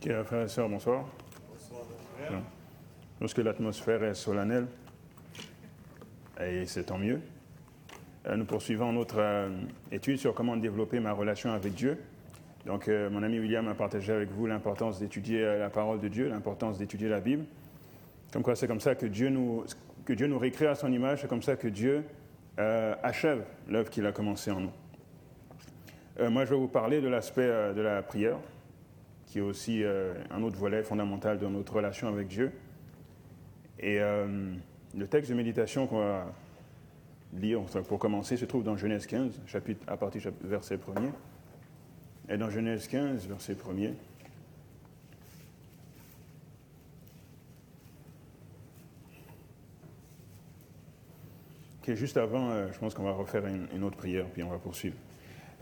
[0.00, 1.04] Frères et sœurs, bonsoir.
[1.52, 1.82] Bonsoir,
[3.20, 4.66] Lorsque l'atmosphère est solennelle,
[6.40, 7.20] et c'est tant mieux,
[8.26, 9.50] euh, nous poursuivons notre euh,
[9.92, 11.98] étude sur comment développer ma relation avec Dieu.
[12.64, 16.30] Donc, euh, mon ami William a partagé avec vous l'importance d'étudier la parole de Dieu,
[16.30, 17.44] l'importance d'étudier la Bible.
[18.32, 19.64] Comme quoi, c'est comme ça que Dieu nous,
[20.06, 22.04] que Dieu nous récrée à son image, c'est comme ça que Dieu
[22.56, 26.30] achève l'œuvre qu'il a commencée en nous.
[26.30, 28.36] moi, je vais vous parler de l'aspect de la prière,
[29.30, 32.50] qui est aussi euh, un autre volet fondamental de notre relation avec Dieu.
[33.78, 34.52] Et euh,
[34.96, 36.26] le texte de méditation qu'on va
[37.38, 41.12] lire pour commencer se trouve dans Genèse 15, chapitre, à partir du verset 1er.
[42.28, 43.92] Et dans Genèse 15, verset 1er,
[51.84, 54.50] qui est juste avant, euh, je pense qu'on va refaire une, autre prière, puis on
[54.50, 54.96] va poursuivre.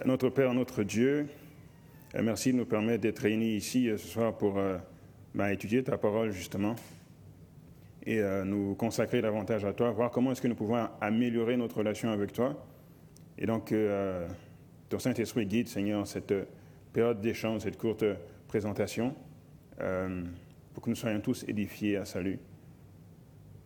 [0.06, 1.28] Notre Père, notre Dieu,
[2.15, 4.79] merci de nous permettre d'être réunis ici euh, ce soir pour euh,
[5.35, 6.75] ben, étudier ta parole, justement,
[8.06, 12.11] et nous consacrer davantage à toi, voir comment est-ce que nous pouvons améliorer notre relation
[12.11, 12.56] avec toi.
[13.37, 13.75] Et donc,
[14.89, 16.33] ton Saint-Esprit guide, Seigneur, cette
[16.95, 18.06] période d'échange, cette courte
[18.47, 19.15] présentation,
[19.77, 22.39] pour que nous soyons tous édifiés à salut.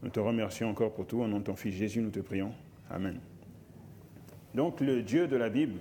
[0.03, 1.21] Nous te remercions encore pour tout.
[1.21, 2.53] Au nom de ton Fils Jésus, nous te prions.
[2.91, 3.21] Amen.
[4.55, 5.79] Donc, le Dieu de la Bible,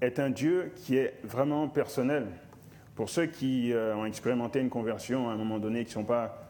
[0.00, 2.26] est un Dieu qui est vraiment personnel.
[2.94, 6.48] Pour ceux qui euh, ont expérimenté une conversion à un moment donné, qui n'ont pas,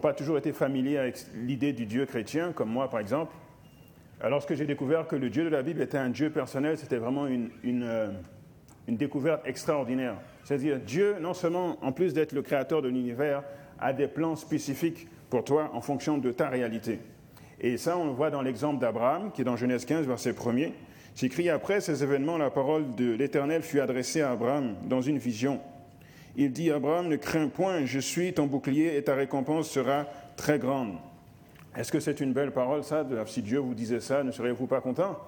[0.00, 3.34] pas toujours été familiers avec l'idée du Dieu chrétien, comme moi par exemple,
[4.28, 7.26] lorsque j'ai découvert que le Dieu de la Bible était un Dieu personnel, c'était vraiment
[7.26, 8.08] une, une, euh,
[8.86, 10.14] une, découverte extraordinaire.
[10.44, 13.42] C'est-à-dire, Dieu, non seulement, en plus d'être le créateur de l'univers,
[13.80, 17.00] a des plans spécifiques pour toi en fonction de ta réalité.
[17.60, 20.72] Et ça, on le voit dans l'exemple d'Abraham, qui est dans Genèse 15, verset 1er.
[21.14, 25.60] J'écris après ces événements, la parole de l'Éternel fut adressée à Abraham dans une vision.
[26.36, 30.58] Il dit, Abraham, ne crains point, je suis ton bouclier et ta récompense sera très
[30.58, 30.94] grande.
[31.76, 34.80] Est-ce que c'est une belle parole, ça Si Dieu vous disait ça, ne seriez-vous pas
[34.80, 35.18] content?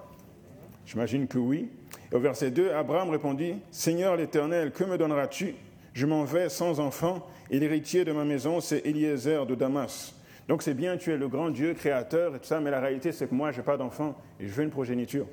[0.85, 1.69] J'imagine que oui.
[2.11, 5.55] au verset 2, Abraham répondit, Seigneur l'Éternel, que me donneras-tu?
[5.93, 10.13] Je m'en vais sans enfant, et l'héritier de ma maison, c'est Eliezer de Damas.
[10.47, 13.11] Donc c'est bien, tu es le grand Dieu, créateur et tout ça, mais la réalité,
[13.11, 15.25] c'est que moi, je n'ai pas d'enfant et je veux une progéniture.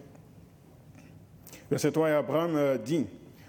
[1.73, 3.07] Verset 3, et Abraham euh, dit,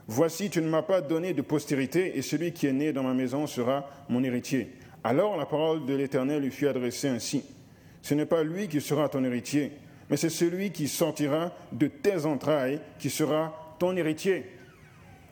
[0.07, 3.13] Voici, tu ne m'as pas donné de postérité, et celui qui est né dans ma
[3.13, 4.71] maison sera mon héritier.
[5.03, 7.43] Alors la parole de l'Éternel lui fut adressée ainsi.
[8.01, 9.73] Ce n'est pas lui qui sera ton héritier,
[10.09, 14.45] mais c'est celui qui sortira de tes entrailles qui sera ton héritier.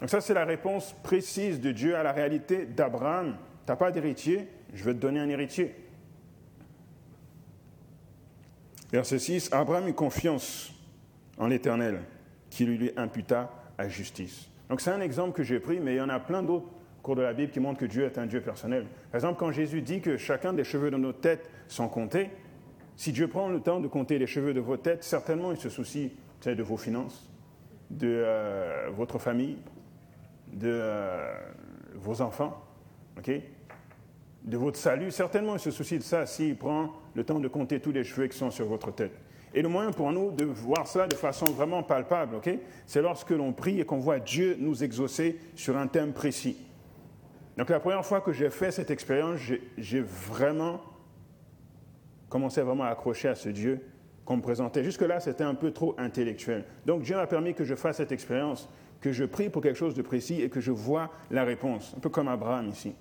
[0.02, 3.38] Donc ça, c'est la réponse précise de Dieu à la réalité d'Abraham.
[3.66, 5.74] Tu n'as pas d'héritier, je vais te donner un héritier.
[8.92, 10.74] Verset 6, Abraham eut confiance
[11.38, 12.02] en l'Éternel
[12.52, 14.48] qui lui imputa à justice.
[14.70, 16.68] Donc c'est un exemple que j'ai pris, mais il y en a plein d'autres
[17.02, 18.86] cours de la Bible qui montrent que Dieu est un Dieu personnel.
[19.12, 22.30] Par exemple, quand Jésus dit que chacun des cheveux de nos têtes sont comptés,
[22.96, 25.70] si Dieu prend le temps de compter les cheveux de vos têtes, certainement il se
[25.70, 26.12] soucie
[26.46, 27.30] de vos finances,
[27.90, 29.58] de euh, votre famille,
[30.54, 31.34] de euh,
[31.96, 32.62] vos enfants,
[33.26, 35.12] de votre salut.
[35.12, 38.28] Certainement il se soucie de ça s'il prend le temps de compter tous les cheveux
[38.28, 39.18] qui sont sur votre tête.
[39.54, 42.50] Et le moyen pour nous de voir cela de façon vraiment palpable, ok,
[42.86, 46.58] c'est lorsque l'on prie et qu'on voit Dieu nous exaucer sur un thème précis.
[47.58, 49.40] Donc la première fois que j'ai fait cette expérience,
[49.78, 50.82] j'ai vraiment
[52.30, 53.82] commencé à vraiment accrocher à ce Dieu
[54.24, 54.84] qu'on me présentait.
[54.84, 56.64] Jusque-là, c'était un peu trop intellectuel.
[56.86, 58.70] Donc Dieu m'a permis que je fasse cette expérience,
[59.02, 62.00] que je prie pour quelque chose de précis et que je vois la réponse, un
[62.00, 62.96] peu comme Abraham ici.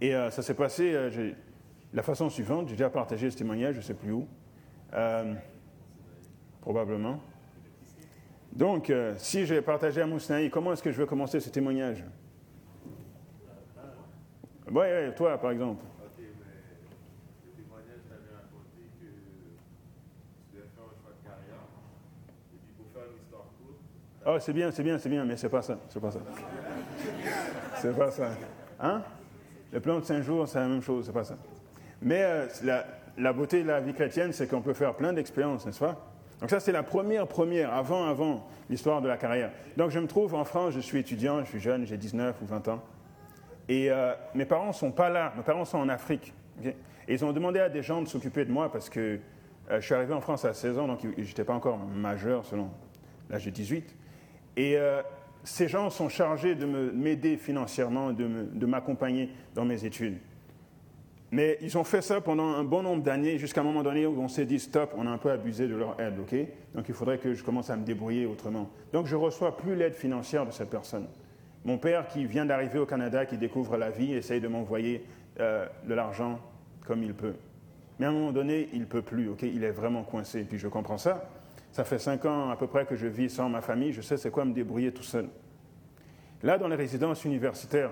[0.00, 1.32] Et euh, ça s'est passé euh,
[1.94, 4.26] la façon suivante, j'ai déjà partagé ce témoignage, je ne sais plus où.
[4.94, 5.34] Euh,
[6.60, 7.20] probablement.
[8.52, 12.02] Donc, euh, si j'ai partagé à Mousnaï, comment est-ce que je vais commencer ce témoignage?
[14.68, 15.84] Oui, ouais, toi, par exemple.
[24.28, 26.18] Oh, c'est bien, c'est bien, c'est bien, mais c'est pas ça, c'est pas ça.
[27.76, 28.30] c'est pas ça.
[28.80, 29.02] Hein?
[29.72, 31.36] Le plan de cinq jours, c'est la même chose, c'est pas ça.
[32.02, 32.86] Mais euh, la,
[33.18, 35.96] la beauté de la vie chrétienne, c'est qu'on peut faire plein d'expériences, n'est-ce pas?
[36.40, 39.52] Donc ça, c'est la première, première, avant, avant l'histoire de la carrière.
[39.76, 42.46] Donc je me trouve en France, je suis étudiant, je suis jeune, j'ai 19 ou
[42.46, 42.82] 20 ans.
[43.68, 46.34] Et euh, mes parents ne sont pas là, mes parents sont en Afrique.
[46.62, 46.74] et
[47.08, 49.18] ils ont demandé à des gens de s'occuper de moi parce que
[49.70, 52.44] euh, je suis arrivé en France à 16 ans, donc je n'étais pas encore majeur
[52.44, 52.68] selon
[53.30, 53.96] l'âge de 18.
[54.58, 55.00] Et euh,
[55.42, 60.18] ces gens sont chargés de m'aider financièrement, de m'accompagner dans mes études.
[61.32, 64.20] Mais ils ont fait ça pendant un bon nombre d'années, jusqu'à un moment donné où
[64.20, 66.36] on s'est dit stop, on a un peu abusé de leur aide, ok?
[66.74, 68.70] Donc il faudrait que je commence à me débrouiller autrement.
[68.92, 71.06] Donc je reçois plus l'aide financière de cette personne.
[71.64, 75.04] Mon père qui vient d'arriver au Canada, qui découvre la vie, essaye de m'envoyer
[75.40, 76.38] euh, de l'argent
[76.86, 77.34] comme il peut.
[77.98, 79.42] Mais à un moment donné, il ne peut plus, ok?
[79.42, 80.44] Il est vraiment coincé.
[80.44, 81.28] Puis je comprends ça.
[81.72, 84.16] Ça fait cinq ans à peu près que je vis sans ma famille, je sais
[84.16, 85.28] c'est quoi me débrouiller tout seul.
[86.42, 87.90] Là, dans les résidences universitaires,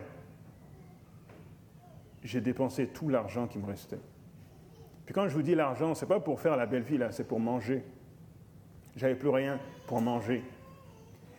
[2.25, 4.01] j'ai dépensé tout l'argent qui me restait.
[5.05, 7.13] Puis quand je vous dis l'argent, ce n'est pas pour faire la belle vie, là,
[7.13, 7.85] c'est pour manger.
[8.97, 10.43] J'avais plus rien pour manger.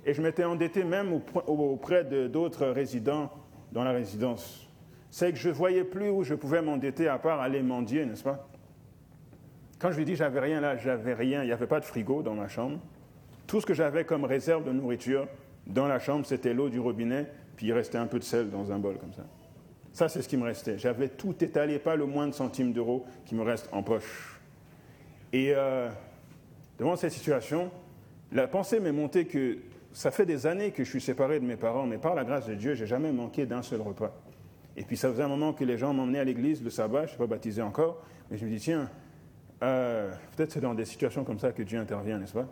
[0.05, 3.31] Et je m'étais endetté même auprès d'autres résidents
[3.71, 4.69] dans la résidence.
[5.09, 8.23] C'est que je ne voyais plus où je pouvais m'endetter à part aller mendier, n'est-ce
[8.23, 8.47] pas?
[9.79, 11.41] Quand je lui dis j'avais rien là, j'avais rien.
[11.41, 12.79] Il n'y avait pas de frigo dans ma chambre.
[13.47, 15.27] Tout ce que j'avais comme réserve de nourriture
[15.65, 18.71] dans la chambre, c'était l'eau du robinet, puis il restait un peu de sel dans
[18.71, 19.23] un bol comme ça.
[19.95, 20.77] Ça, c'est ce qui me restait.
[20.77, 24.41] J'avais tout étalé, pas le moins de centimes d'euros qui me reste en poche.
[25.31, 25.89] Et euh,
[26.77, 27.71] devant cette situation,
[28.33, 29.57] la pensée m'est montée que
[29.93, 32.45] ça fait des années que je suis séparé de mes parents, mais par la grâce
[32.45, 34.13] de Dieu, j'ai jamais manqué d'un seul repas.
[34.75, 37.03] Et puis ça faisait un moment que les gens m'emmenaient à l'église le sabbat, je
[37.03, 38.89] ne suis pas baptisé encore, mais je me dis, tiens,
[39.63, 42.49] euh, peut-être c'est dans des situations comme ça que Dieu intervient, n'est-ce pas?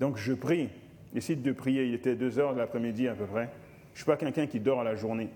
[0.00, 0.70] Donc je prie,
[1.12, 3.48] décide de prier, il était 2 heures de l'après-midi à peu près.
[3.92, 5.30] Je ne suis pas quelqu'un qui dort à la journée.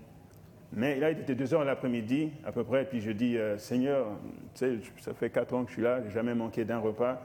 [0.73, 4.07] Mais là, il était deux heures l'après-midi, à peu près, puis je dis, euh, Seigneur,
[4.53, 7.21] ça fait quatre ans que je suis là, j'ai jamais manqué d'un repas.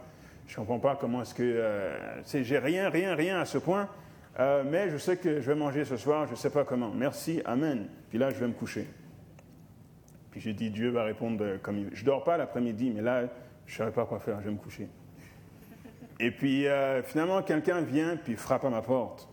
[0.47, 1.43] Je ne comprends pas comment est-ce que...
[1.43, 3.89] Euh, j'ai rien, rien, rien à ce point,
[4.41, 6.91] euh, mais je sais que je vais manger ce soir, je ne sais pas comment.
[6.91, 7.87] Merci, Amen.
[8.09, 8.87] Puis là, je vais me coucher.
[10.31, 11.91] Puis j'ai dit, Dieu va répondre comme il...
[11.93, 13.25] Je ne dors pas l'après-midi, mais là,
[13.67, 14.89] je ne savais pas quoi faire, je vais me coucher.
[16.19, 16.67] Et puis,
[17.05, 19.29] finalement, quelqu'un vient, puis frappe à ma porte.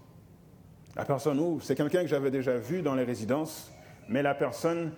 [0.96, 3.71] La personne ouvre, c'est quelqu'un que j'avais déjà vu dans les résidences
[4.12, 4.92] mais la personne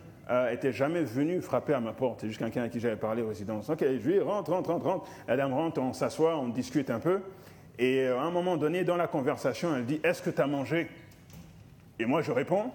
[0.49, 2.21] n'était euh, jamais venue frapper à ma porte.
[2.21, 3.69] C'est juste quelqu'un à qui j'avais parlé aux résidences.
[3.69, 5.09] Ok, je lui rentre, rentre, rentre, rentre.
[5.27, 7.21] La dame rentre, on s'assoit, on discute un peu.
[7.77, 10.47] Et euh, à un moment donné, dans la conversation, elle dit Est-ce que tu as
[10.47, 10.89] mangé?
[11.99, 12.71] Et moi, je réponds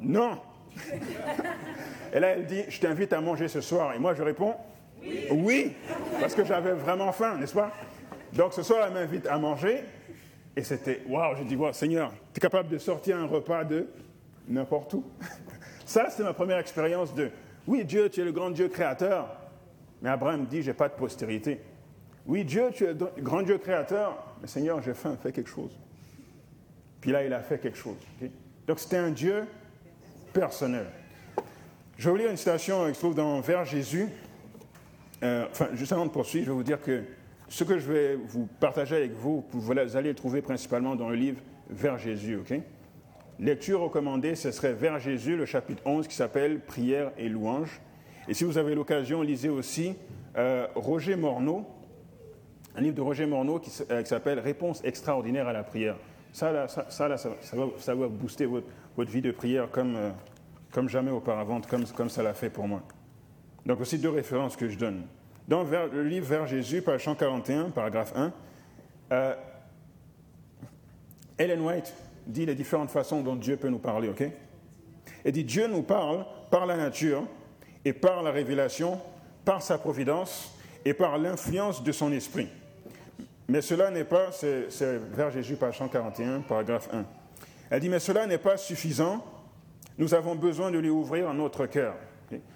[0.00, 0.38] Non.
[2.12, 3.94] et là, elle dit Je t'invite à manger ce soir.
[3.94, 4.54] Et moi, je réponds
[5.02, 5.26] Oui.
[5.32, 5.72] Oui,
[6.20, 7.72] parce que j'avais vraiment faim, n'est-ce pas?
[8.32, 9.82] Donc ce soir, elle m'invite à manger.
[10.54, 13.88] Et c'était Waouh, j'ai dit Waouh, Seigneur, tu es capable de sortir un repas de
[14.50, 15.04] n'importe où.
[15.86, 17.30] Ça, c'est ma première expérience de,
[17.66, 19.36] oui, Dieu, tu es le grand Dieu créateur,
[20.02, 21.60] mais Abraham dit, j'ai pas de postérité.
[22.26, 25.76] Oui, Dieu, tu es le grand Dieu créateur, mais Seigneur, j'ai faim, fais quelque chose.
[27.00, 27.96] Puis là, il a fait quelque chose.
[28.66, 29.44] Donc, c'était un Dieu
[30.32, 30.86] personnel.
[31.96, 34.08] Je vais vous lire une citation qui se trouve dans Vers Jésus.
[35.22, 37.02] Euh, enfin, juste avant de poursuivre, je vais vous dire que
[37.48, 41.16] ce que je vais vous partager avec vous, vous allez le trouver principalement dans le
[41.16, 42.60] livre Vers Jésus, ok
[43.40, 47.80] Lecture recommandée, ce serait vers Jésus, le chapitre 11, qui s'appelle Prière et louange.
[48.28, 49.94] Et si vous avez l'occasion, lisez aussi
[50.36, 51.66] euh, Roger Morneau,
[52.76, 55.96] un livre de Roger Morneau qui, euh, s'appelle Réponse extraordinaire à la prière.
[56.34, 60.10] Ça, ça, va, booster votre, vie de prière comme, euh,
[60.70, 62.82] comme jamais auparavant, comme, comme ça l'a fait pour moi.
[63.64, 65.06] Donc, aussi deux références que je donne.
[65.48, 68.32] Dans le livre Vers Jésus, page 141, paragraphe 1,
[71.38, 71.94] Ellen White
[72.30, 74.24] dit les différentes façons dont Dieu peut nous parler, ok?
[75.24, 77.24] Et dit Dieu nous parle par la nature
[77.84, 79.00] et par la révélation,
[79.44, 80.54] par sa providence
[80.84, 82.48] et par l'influence de son esprit.
[83.48, 84.68] Mais cela n'est pas, c'est
[85.12, 87.04] vers Jésus, page 141, paragraphe 1.
[87.70, 89.24] Elle dit, mais cela n'est pas suffisant,
[89.98, 91.94] nous avons besoin de lui ouvrir notre cœur.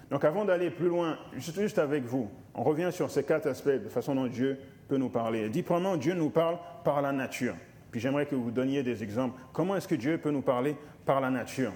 [0.09, 3.67] Donc avant d'aller plus loin, juste, juste avec vous, on revient sur ces quatre aspects
[3.69, 4.57] de façon dont Dieu
[4.87, 5.41] peut nous parler.
[5.41, 7.55] Elle dit, premièrement, Dieu nous parle par la nature.
[7.95, 9.39] Puis j'aimerais que vous donniez des exemples.
[9.53, 10.75] Comment est-ce que Dieu peut nous parler
[11.05, 11.71] par la nature?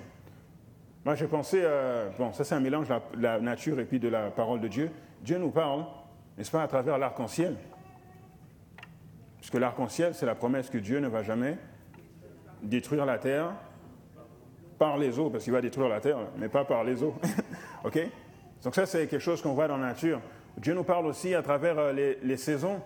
[1.06, 1.66] Moi, j'ai pensé,
[2.18, 4.92] bon, ça c'est un mélange de la, nature et puis de la parole de Dieu.
[5.22, 5.86] Dieu nous parle,
[6.38, 7.56] n'est-ce pas, à travers l'arc-en-ciel.
[9.38, 11.58] Puisque l'arc-en-ciel, c'est la promesse que Dieu ne va jamais
[12.62, 13.54] détruire la terre
[14.78, 17.16] par les eaux, parce qu'il va détruire la terre, mais pas par les eaux.
[17.86, 17.98] OK?
[18.66, 20.20] Donc ça, c'est quelque chose qu'on voit dans la nature.
[20.58, 22.82] Dieu nous parle aussi à travers euh, les saisons.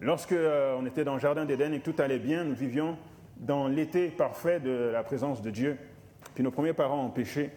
[0.00, 2.96] Lorsque euh, on était dans le jardin d'Éden et que tout allait bien, nous vivions
[3.38, 5.78] dans l'été parfait de la présence de Dieu.
[6.34, 7.50] Puis nos premiers parents ont péché.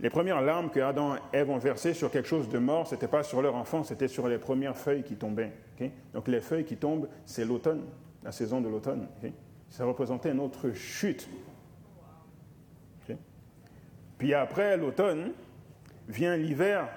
[0.00, 2.94] Les premières larmes que Adam et Ève ont versées sur quelque chose de mort, ce
[2.94, 5.52] n'était pas sur leur enfant, c'était sur les premières feuilles qui tombaient.
[6.12, 7.82] Donc les feuilles qui tombent, c'est l'automne,
[8.24, 9.06] la saison de l'automne.
[9.70, 11.28] Ça représentait notre chute.
[14.18, 15.32] Puis après l'automne,
[16.08, 16.88] vient l'hiver,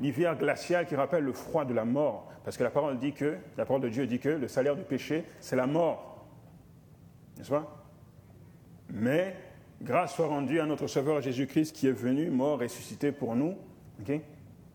[0.00, 2.25] l'hiver glacial qui rappelle le froid de la mort.
[2.46, 4.84] Parce que la parole dit que, la parole de Dieu dit que le salaire du
[4.84, 6.24] péché, c'est la mort.
[7.36, 7.84] N'est-ce pas?
[8.94, 9.34] Mais
[9.82, 13.56] grâce soit rendue à notre Sauveur Jésus-Christ qui est venu, mort, ressuscité pour nous,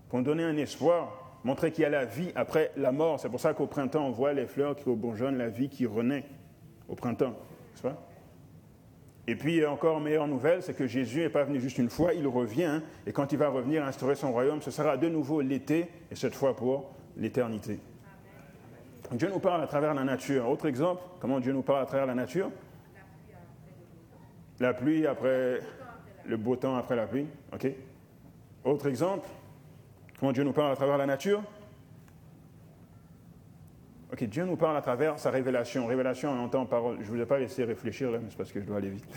[0.09, 3.21] pour nous donner un espoir, montrer qu'il y a la vie après la mort.
[3.21, 6.25] C'est pour ça qu'au printemps, on voit les fleurs qui bourgeonnent, la vie qui renaît.
[6.89, 7.37] au printemps,
[7.71, 8.05] n'est-ce pas?
[9.27, 12.27] Et puis, encore meilleure nouvelle, c'est que Jésus n'est pas venu juste une fois, il
[12.27, 16.15] revient, et quand il va revenir instaurer son royaume, ce sera de nouveau l'été, et
[16.15, 17.79] cette fois pour l'éternité.
[19.13, 20.47] Dieu nous parle à travers la nature.
[20.49, 22.49] Autre exemple, comment Dieu nous parle à travers la nature?
[24.59, 25.59] La pluie après
[26.25, 27.27] le beau temps après la pluie.
[27.53, 27.67] OK?
[28.63, 29.27] Autre exemple,
[30.19, 31.43] comment Dieu nous parle à travers la nature?
[34.13, 35.87] Ok, Dieu nous parle à travers sa révélation.
[35.87, 36.97] Révélation, on entend parole.
[36.97, 39.07] Je ne vous ai pas laissé réfléchir, mais c'est parce que je dois aller vite.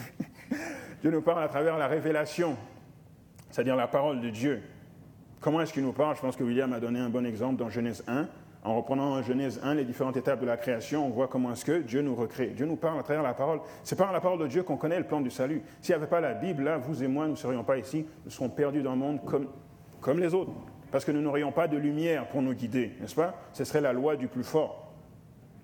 [1.03, 2.57] Dieu nous parle à travers la révélation,
[3.51, 4.63] c'est-à-dire la parole de Dieu.
[5.45, 6.17] Comment est-ce qu'il nous parle?
[6.17, 8.27] Je pense que William a donné un bon exemple dans Genèse 1.
[8.65, 11.83] En reprenant Genèse 1, les différentes étapes de la création, on voit comment est-ce que
[11.83, 12.47] Dieu nous recrée.
[12.47, 13.61] Dieu nous parle à travers la parole.
[13.83, 15.61] C'est par la parole de Dieu qu'on connaît le plan du salut.
[15.83, 18.07] S'il n'y avait pas la Bible, là, vous et moi, nous ne serions pas ici.
[18.25, 19.49] Nous serions perdus dans le monde comme,
[20.01, 20.51] comme les autres.
[20.91, 23.35] Parce que nous n'aurions pas de lumière pour nous guider, n'est-ce pas?
[23.53, 24.95] Ce serait la loi du plus fort.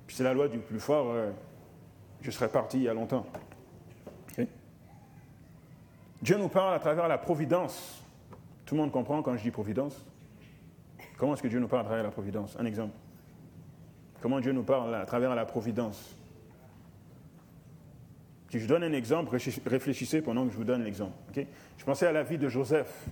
[0.07, 1.31] Puis c'est la loi du plus fort, euh,
[2.21, 3.25] je serais parti il y a longtemps.
[6.21, 8.00] Dieu nous parle à travers la providence.
[8.71, 10.07] Tout le monde comprend quand je dis providence
[11.19, 12.57] Comment est-ce que Dieu nous parle à travers la providence?
[12.57, 12.95] Un exemple.
[14.21, 16.17] Comment Dieu nous parle à travers la providence?
[18.49, 19.37] Si je donne un exemple,
[19.67, 21.17] réfléchissez pendant que je vous donne l'exemple.
[21.79, 23.09] Je pensais à la vie de Joseph.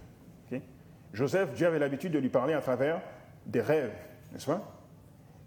[1.12, 3.00] Joseph, Dieu avait l'habitude de lui parler à travers
[3.44, 3.96] des rêves,
[4.32, 4.62] n'est-ce pas?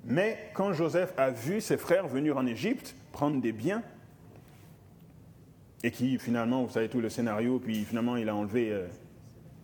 [0.03, 3.81] Mais quand Joseph a vu ses frères venir en Égypte prendre des biens,
[5.83, 8.87] et qui finalement, vous savez tout le scénario, puis finalement il a enlevé, euh,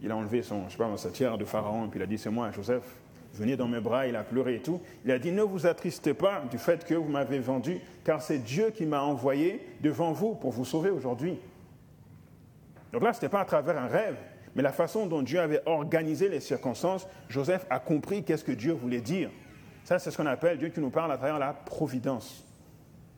[0.01, 2.05] il a enlevé son, je sais pas, sa tiare de Pharaon, et puis il a
[2.05, 2.83] dit c'est moi, Joseph,
[3.33, 4.81] venez dans mes bras, il a pleuré et tout.
[5.05, 8.39] Il a dit ne vous attristez pas du fait que vous m'avez vendu, car c'est
[8.39, 11.37] Dieu qui m'a envoyé devant vous pour vous sauver aujourd'hui.
[12.91, 14.17] Donc là, ce n'était pas à travers un rêve,
[14.55, 18.73] mais la façon dont Dieu avait organisé les circonstances, Joseph a compris qu'est-ce que Dieu
[18.73, 19.29] voulait dire.
[19.83, 22.43] Ça, c'est ce qu'on appelle Dieu qui nous parle à travers la providence.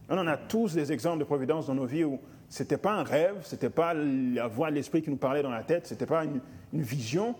[0.09, 2.93] On en a tous des exemples de providence dans nos vies où ce n'était pas
[2.93, 5.85] un rêve, ce n'était pas la voix de l'esprit qui nous parlait dans la tête,
[5.85, 6.41] ce n'était pas une,
[6.73, 7.35] vision,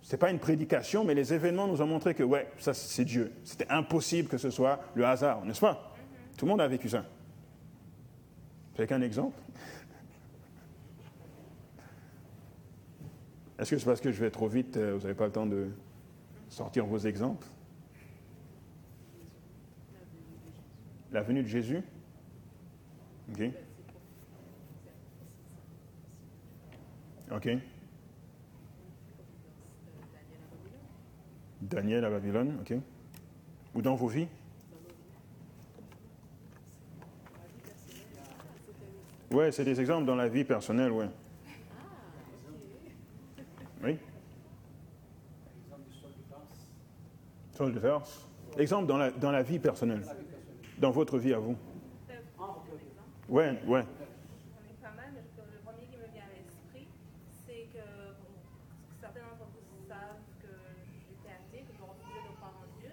[0.00, 3.04] ce n'était pas une prédication, mais les événements nous ont montré que, ouais, ça c'est
[3.04, 3.32] Dieu.
[3.42, 5.92] C'était impossible que ce soit le hasard, n'est-ce pas?
[6.36, 7.04] Tout le monde a vécu ça.
[8.76, 9.36] Vous qu'un exemple?
[13.58, 15.46] Est-ce que c'est parce que je vais trop vite, euh, vous n'avez pas le temps
[15.46, 15.66] de
[16.48, 17.44] sortir vos exemples?
[21.10, 21.82] La venue de Jésus
[23.32, 23.50] OK.
[27.30, 27.48] OK.
[31.60, 32.74] Daniel à Babylone, OK.
[33.74, 34.28] Ou dans vos vies?
[39.30, 41.04] Oui, c'est des exemples dans la vie personnelle, oui.
[43.82, 43.98] Oui.
[47.52, 48.26] Sol de force.
[48.56, 50.02] Exemple dans la, dans la vie personnelle
[50.78, 51.56] dans votre vie à vous
[53.28, 53.80] Oui, oui.
[53.82, 56.88] J'en ai pas mal, mais le premier qui me vient à l'esprit,
[57.46, 57.84] c'est que
[59.00, 60.54] certains d'entre vous savent que
[61.10, 62.90] j'étais athée, que je refusais de croire en Dieu.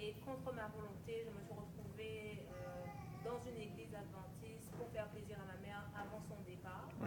[0.00, 2.88] Et contre ma volonté, je me suis retrouvée euh,
[3.24, 6.40] dans une église adventiste pour faire plaisir à ma mère avant son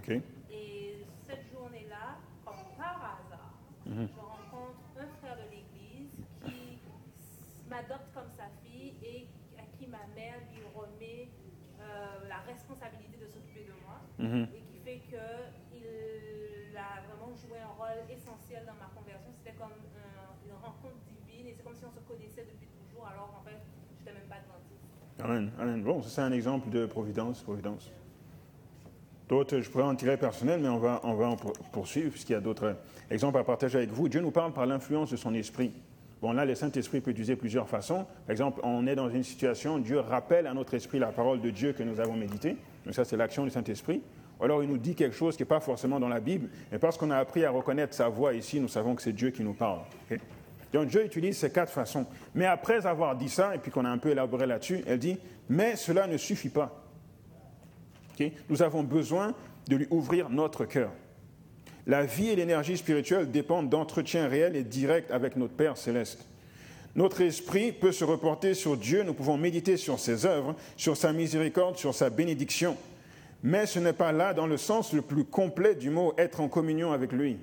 [0.09, 3.53] Et cette journée-là, comme par hasard,
[3.85, 4.07] mhm.
[4.07, 6.09] je rencontre un frère de l'église
[6.45, 6.79] qui
[7.69, 9.27] m'adopte comme sa fille et
[9.89, 11.29] ma mère lui remet
[11.81, 14.47] euh, la responsabilité de s'occuper de moi mhm.
[14.53, 19.31] et qui fait qu'il a vraiment joué un rôle essentiel dans ma conversion.
[19.33, 19.73] C'était comme
[20.45, 23.57] une rencontre divine et c'est comme si on se connaissait depuis toujours alors qu'en fait,
[23.97, 24.85] je n'étais même pas adventiste.
[25.19, 25.83] Amen, amen.
[25.83, 27.91] Bon, c'est un exemple de providence, providence.
[29.29, 31.35] D'autres, je pourrais en tirer personnel, mais on va, on va en
[31.71, 32.75] poursuivre, puisqu'il y a d'autres
[33.11, 34.09] exemples à partager avec vous.
[34.09, 35.71] Dieu nous parle par l'influence de son esprit.
[36.19, 38.05] Bon, là, le Saint-Esprit peut utiliser plusieurs façons.
[38.25, 41.51] Par exemple, on est dans une situation, Dieu rappelle à notre esprit la parole de
[41.51, 42.57] Dieu que nous avons méditée.
[42.85, 44.01] Donc ça, c'est l'action du Saint-Esprit.
[44.39, 46.79] Ou alors, il nous dit quelque chose qui n'est pas forcément dans la Bible, mais
[46.79, 49.43] parce qu'on a appris à reconnaître sa voix ici, nous savons que c'est Dieu qui
[49.43, 49.81] nous parle.
[50.73, 52.07] Donc, Dieu utilise ces quatre façons.
[52.33, 55.19] Mais après avoir dit ça, et puis qu'on a un peu élaboré là-dessus, elle dit,
[55.49, 56.88] mais cela ne suffit pas.
[58.49, 59.33] Nous avons besoin
[59.67, 60.91] de lui ouvrir notre cœur.
[61.87, 66.25] La vie et l'énergie spirituelle dépendent d'entretiens réels et directs avec notre Père céleste.
[66.95, 71.13] Notre esprit peut se reporter sur Dieu, nous pouvons méditer sur ses œuvres, sur sa
[71.13, 72.75] miséricorde, sur sa bénédiction.
[73.43, 76.47] Mais ce n'est pas là dans le sens le plus complet du mot être en
[76.47, 77.37] communion avec lui.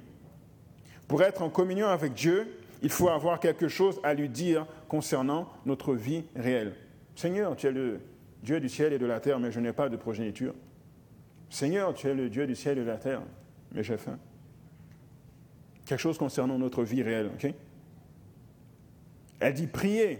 [1.08, 2.48] Pour être en communion avec Dieu,
[2.82, 6.74] il faut avoir quelque chose à lui dire concernant notre vie réelle.
[7.14, 8.00] Seigneur, tu es le
[8.42, 10.54] Dieu du ciel et de la terre, mais je n'ai pas de progéniture.
[11.50, 13.22] Seigneur, tu es le Dieu du ciel et de la terre,
[13.72, 14.18] mais j'ai faim
[15.86, 17.30] quelque chose concernant notre vie réelle.
[17.34, 17.52] ok?
[19.40, 20.18] Elle dit prier,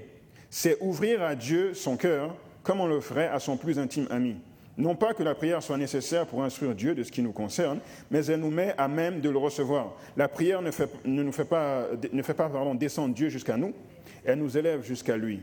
[0.49, 4.37] c'est ouvrir à Dieu son cœur comme on le ferait à son plus intime ami.
[4.79, 7.81] Non pas que la prière soit nécessaire pour instruire Dieu de ce qui nous concerne,
[8.11, 9.95] mais elle nous met à même de le recevoir.
[10.17, 13.73] La prière ne, fait, nous fait pas, ne descendre Dieu jusqu'à nous,
[14.25, 15.41] elle nous élève jusqu'à lui.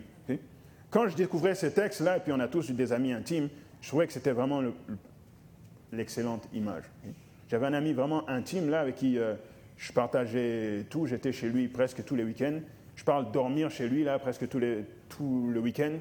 [0.91, 3.49] Quand je découvrais ces textes-là, et puis on a tous eu des amis intimes,
[3.81, 4.61] je trouvais que c'était vraiment
[5.93, 6.83] l'excellente image.
[7.49, 9.35] J'avais un ami vraiment intime là avec qui euh,
[9.77, 12.59] je partageais tout, j'étais chez lui presque tous les week-ends.
[12.95, 15.93] Je parle dormir chez lui là presque tous les, tout le week-end.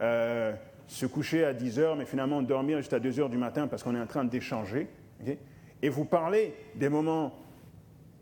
[0.00, 0.52] Euh,
[0.86, 3.94] se coucher à 10 heures, mais finalement dormir jusqu'à 2 heures du matin parce qu'on
[3.94, 4.88] est en train d'échanger.
[5.82, 7.32] et vous parlez des moments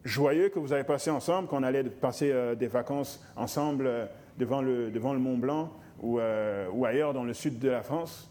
[0.04, 4.08] joyeux que vous avez passés ensemble, qu'on allait passer euh, des vacances ensemble
[4.38, 6.20] devant, le, devant le Mont Blanc ou,
[6.72, 8.30] ou, ailleurs dans le sud de la France.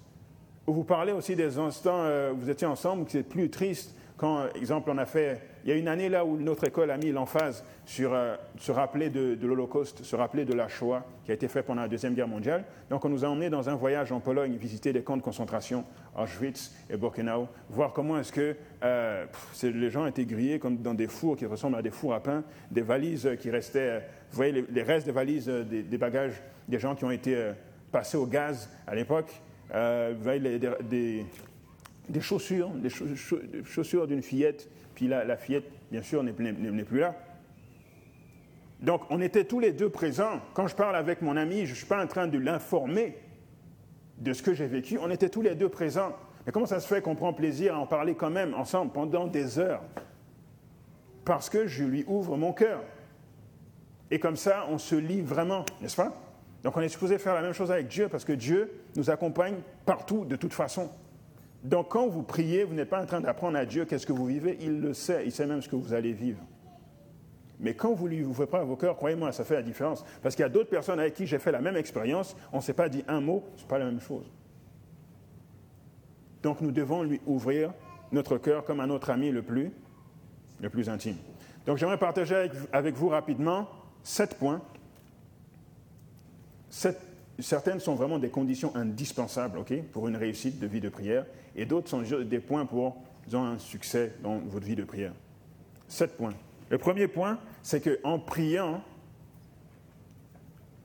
[0.67, 4.97] Vous parlez aussi des instants où vous étiez ensemble, c'est plus triste quand, exemple, on
[4.97, 8.13] a fait, il y a une année là où notre école a mis l'emphase sur
[8.13, 11.83] euh, se rappeler de, l'Holocauste, se rappeler de la Shoah qui a été fait pendant
[11.83, 12.65] la Deuxième Guerre mondiale.
[12.89, 15.85] Donc on nous a emmenés dans un voyage en Pologne, visiter des camps de concentration,
[16.17, 19.25] Auschwitz et Birkenau, voir comment est-ce que euh,
[19.61, 22.43] les gens étaient grillés comme dans des fours qui ressemblent à des fours à pain,
[22.71, 23.99] des valises qui restaient, euh,
[24.31, 27.51] vous voyez les, restes des valises, des, bagages des gens qui ont été
[27.91, 29.31] passés au gaz à l'époque,
[29.69, 31.25] vous voyez des,
[32.09, 32.89] des chaussures, des
[33.63, 37.15] chaussures d'une fillette, puis la, la fillette, bien sûr, n'est plus là.
[38.79, 40.39] Donc, on était tous les deux présents.
[40.53, 43.17] Quand je parle avec mon ami, je ne suis pas en train de l'informer
[44.19, 44.99] de ce que j'ai vécu.
[45.01, 46.15] On était tous les deux présents.
[46.45, 49.27] Mais comment ça se fait qu'on prend plaisir à en parler quand même ensemble pendant
[49.27, 49.81] des heures?
[51.25, 52.83] Parce que je lui ouvre mon cœur.
[54.11, 56.13] Et comme ça, on se lit vraiment, n'est-ce pas?
[56.67, 59.55] Donc, on est supposé faire la même chose avec Dieu parce que Dieu nous accompagne
[59.85, 60.89] partout, de toute façon.
[61.63, 64.25] Donc quand vous priez, vous n'êtes pas en train d'apprendre à Dieu qu'est-ce que vous
[64.25, 66.41] vivez, il le sait, il sait même ce que vous allez vivre.
[67.61, 70.03] Mais quand vous lui ouvrez pas vos cœurs, croyez-moi, ça fait la différence.
[70.21, 72.61] Parce qu'il y a d'autres personnes avec qui j'ai fait la même expérience, on ne
[72.61, 74.29] s'est pas dit un mot, ce n'est pas la même chose.
[76.43, 77.71] Donc nous devons lui ouvrir
[78.11, 79.71] notre cœur comme à notre ami le plus,
[80.59, 81.15] le plus intime.
[81.65, 83.69] Donc j'aimerais partager avec, avec, vous rapidement
[84.03, 84.61] sept points,
[87.39, 91.89] certaines sont vraiment des conditions indispensables pour une réussite de vie de prière, et d'autres
[91.89, 92.97] sont des points pour
[93.33, 95.13] un succès dans votre vie de prière.
[95.87, 96.33] Sept points.
[96.69, 98.81] Le premier point, c'est qu'en priant,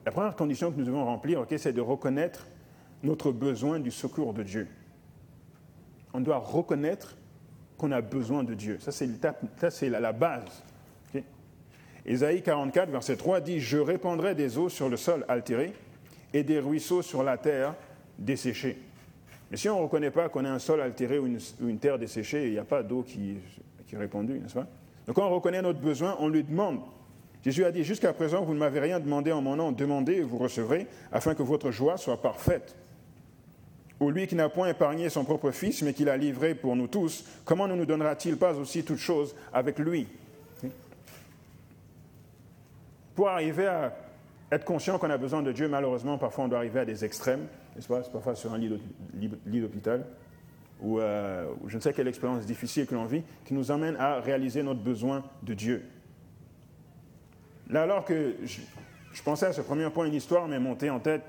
[0.05, 2.47] la première condition que nous devons remplir, c'est de reconnaître
[3.03, 4.67] notre besoin du secours de Dieu.
[6.13, 7.15] On doit reconnaître
[7.77, 8.77] qu'on a besoin de Dieu.
[8.79, 10.63] Ça, c'est la base.
[12.05, 15.73] Ésaïe 44, verset 3 dit Je répandrai des eaux sur le sol altéré
[16.33, 17.75] et des ruisseaux sur la terre
[18.17, 18.77] desséchée.
[19.51, 22.47] Mais si on ne reconnaît pas qu'on a un sol altéré ou une, terre desséchée,
[22.47, 23.37] il n'y a pas d'eau qui,
[23.91, 24.67] est répandue, n'est-ce pas?
[25.05, 26.79] Donc quand on reconnaît notre besoin, on lui demande.
[27.43, 30.21] Jésus a dit, jusqu'à présent, vous ne m'avez rien demandé en mon nom, demandez et
[30.21, 32.75] vous recevrez, afin que votre joie soit parfaite.
[33.99, 36.87] Ou lui qui n'a point épargné son propre Fils, mais qui l'a livré pour nous
[36.87, 40.07] tous, comment ne nous donnera-t-il pas aussi toutes choses avec lui?
[43.13, 43.95] Pour arriver à
[44.55, 47.47] être conscient qu'on a besoin de Dieu, malheureusement, parfois on doit arriver à des extrêmes,
[47.75, 48.01] n'est-ce pas?
[48.01, 48.69] Parfois sur un lit
[49.45, 50.05] d'hôpital,
[50.81, 54.19] ou, euh, je ne sais quelle expérience difficile que l'on vit, qui nous amène à
[54.19, 55.83] réaliser notre besoin de Dieu.
[57.69, 61.21] Là, alors que je, pensais à ce premier point, une histoire m'est montée en tête.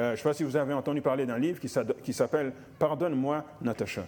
[0.00, 3.44] Euh, je ne sais pas si vous avez entendu parler d'un livre qui s'appelle Pardonne-moi,
[3.60, 4.02] Natacha.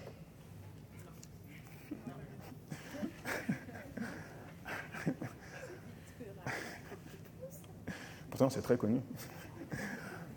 [8.50, 9.00] C'est très connu.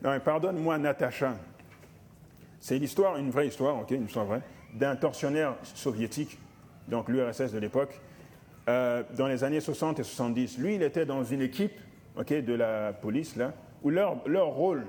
[0.03, 1.35] Non, pardonne-moi, Natacha.
[2.59, 4.43] C'est l'histoire, une vraie histoire, ok, une histoire vraie,
[4.75, 6.37] d'un tortionnaire soviétique,
[6.87, 7.99] donc l'URSS de l'époque,
[8.69, 10.59] euh, dans les années 60 et 70.
[10.59, 11.79] Lui, il était dans une équipe
[12.15, 14.85] de la police, là, où leur, leur rôle,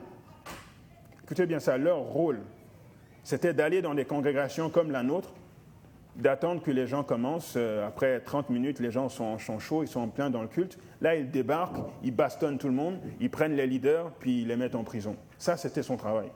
[1.24, 2.40] écoutez bien ça, leur rôle,
[3.24, 5.30] c'était d'aller dans des congrégations comme la nôtre,
[6.18, 7.54] d'attendre que les gens commencent.
[7.56, 10.48] Euh, après 30 minutes, les gens sont, sont, chauds, ils sont en plein dans le
[10.48, 10.78] culte.
[11.00, 14.56] Là, ils débarquent, ils bastonnent tout le monde, ils prennent les leaders, puis ils les
[14.56, 15.16] mettent en prison.
[15.38, 16.30] Ça, c'était son travail.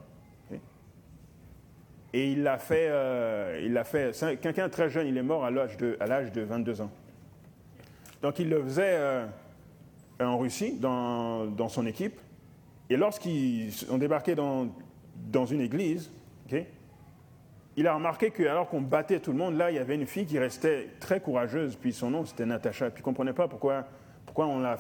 [2.15, 4.15] Et il l'a fait, euh, il l'a fait.
[4.41, 6.91] Quelqu'un très jeune, il est mort à l'âge de, à l'âge de 22 ans.
[8.21, 9.27] Donc, il le faisait euh,
[10.21, 12.21] en Russie, dans, dans, son équipe.
[12.91, 14.69] Et lorsqu'ils ont débarqué dans,
[15.31, 16.11] dans une église,
[17.77, 20.07] il a remarqué que alors qu'on battait tout le monde, là, il y avait une
[20.07, 22.91] fille qui restait très courageuse, puis son nom, c'était Natacha.
[22.91, 23.87] Puis il ne comprenait pas pourquoi,
[24.27, 24.77] pourquoi on la,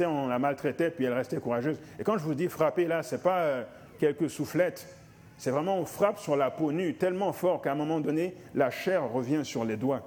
[0.00, 1.80] on la maltraitait, puis elle restait courageuse.
[1.98, 3.64] Et quand je vous dis frapper, là, ce n'est pas euh,
[3.98, 4.86] quelques soufflettes.
[5.38, 8.70] C'est vraiment, on frappe sur la peau nue tellement fort qu'à un moment donné, la
[8.70, 10.02] chair revient sur les doigts.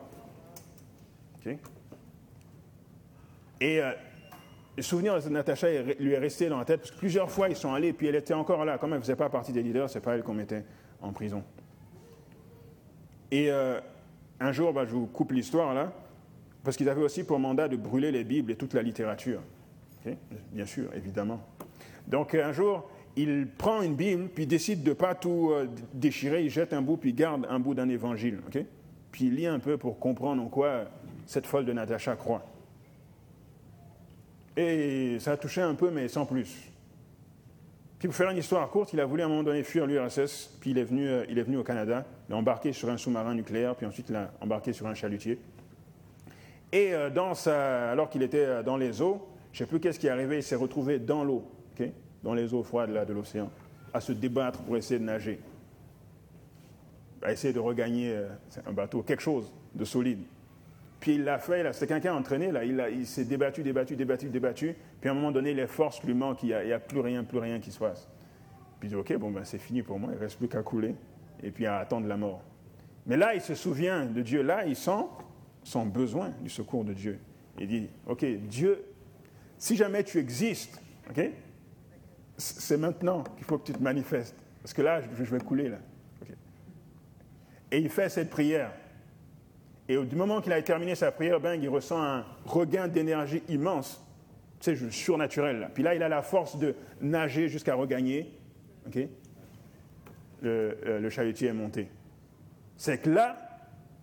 [3.62, 3.92] Et euh,
[4.78, 5.68] le souvenir de Natacha
[6.00, 8.16] lui est resté dans la tête parce que plusieurs fois ils sont allés, puis elle
[8.16, 8.78] était encore là.
[8.78, 10.64] Comme elle ne faisait pas partie des leaders, c'est pas elle qu'on mettait
[11.02, 11.44] en prison.
[13.32, 13.80] Et euh,
[14.40, 15.92] un jour, bah, je vous coupe l'histoire là,
[16.64, 19.42] parce qu'ils avaient aussi pour mandat de brûler les Bibles et toute la littérature.
[20.52, 21.42] Bien sûr, évidemment.
[22.08, 26.44] Donc un jour, il prend une Bible, puis décide de ne pas tout euh, déchirer,
[26.44, 28.40] il jette un bout, puis garde un bout d'un évangile.
[29.12, 30.86] Puis il lit un peu pour comprendre en quoi
[31.26, 32.44] cette folle de Natacha croit.
[34.58, 36.69] Et ça a touché un peu, mais sans plus.
[38.00, 40.56] Puis pour faire une histoire courte, il a voulu à un moment donné fuir l'URSS,
[40.62, 42.96] puis il est, venu, euh, il est venu au Canada, il a embarqué sur un
[42.96, 45.38] sous-marin nucléaire, puis ensuite il a embarqué sur un chalutier.
[46.72, 50.00] Et euh, dans alors qu'il était euh, dans les eaux, je ne sais plus qu'est-ce
[50.00, 51.44] qui est arrivé, il s'est retrouvé dans l'eau,
[52.24, 53.50] dans les eaux froides là, de l'océan,
[53.94, 55.40] à se débattre pour essayer de nager,
[57.22, 58.16] à essayer de regagner
[58.66, 60.20] un bateau, quelque chose de solide.
[61.00, 64.76] Puis il l'a fait, c'était quelqu'un entraîné, là, il, il s'est débattu, débattu, débattu, débattu.
[65.00, 67.40] Puis à un moment donné, les forces lui manquent, il n'y a, plus rien, plus
[67.40, 68.10] rien qui se passe.
[68.80, 70.62] Puis il dit, OK, bon, ben, c'est fini pour moi, il ne reste plus qu'à
[70.62, 70.96] couler
[71.42, 72.44] et puis à attendre la mort.
[73.06, 75.06] Mais là, il se souvient de Dieu, là, il sent
[75.64, 77.20] son besoin du secours de Dieu.
[77.58, 78.84] Il dit, OK, Dieu,
[79.58, 81.32] si jamais tu existes, OK,
[82.38, 84.36] c'est maintenant qu'il faut que tu te manifestes.
[84.62, 85.78] Parce que là, je vais couler, là.
[87.72, 88.72] Et il fait cette prière.
[89.90, 94.00] Et du moment qu'il a terminé sa prière, ben, il ressent un regain d'énergie immense,
[94.60, 95.72] sais, surnaturel.
[95.74, 98.32] Puis là, il a la force de nager jusqu'à regagner.
[98.86, 99.00] ok?
[100.44, 101.90] Le, euh, chalutier est monté.
[102.78, 103.36] C'est que là,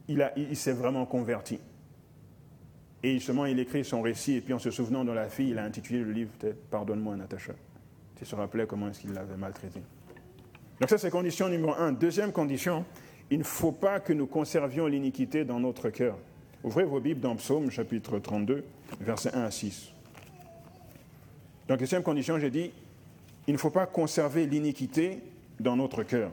[0.09, 1.61] il, il, s'est vraiment converti.
[3.05, 5.59] Et justement, il écrit son récit, et puis en se souvenant de la fille, il
[5.59, 6.33] a intitulé le livre
[6.69, 7.53] Pardonne-moi, Natacha.
[8.17, 9.81] Tu se rappelais comment est-ce qu'il l'avait maltraité.
[10.81, 11.93] Donc ça, c'est condition numéro un.
[11.93, 12.85] Deuxième condition,
[13.31, 16.17] il ne faut pas que nous conservions l'iniquité dans notre cœur.
[16.63, 18.65] Ouvrez vos Bibles dans Psaume chapitre 32,
[19.01, 19.93] versets 1 à 6.
[21.69, 22.71] Donc, deuxième condition, j'ai dit,
[23.47, 25.21] il ne faut pas conserver l'iniquité
[25.59, 26.31] dans notre cœur.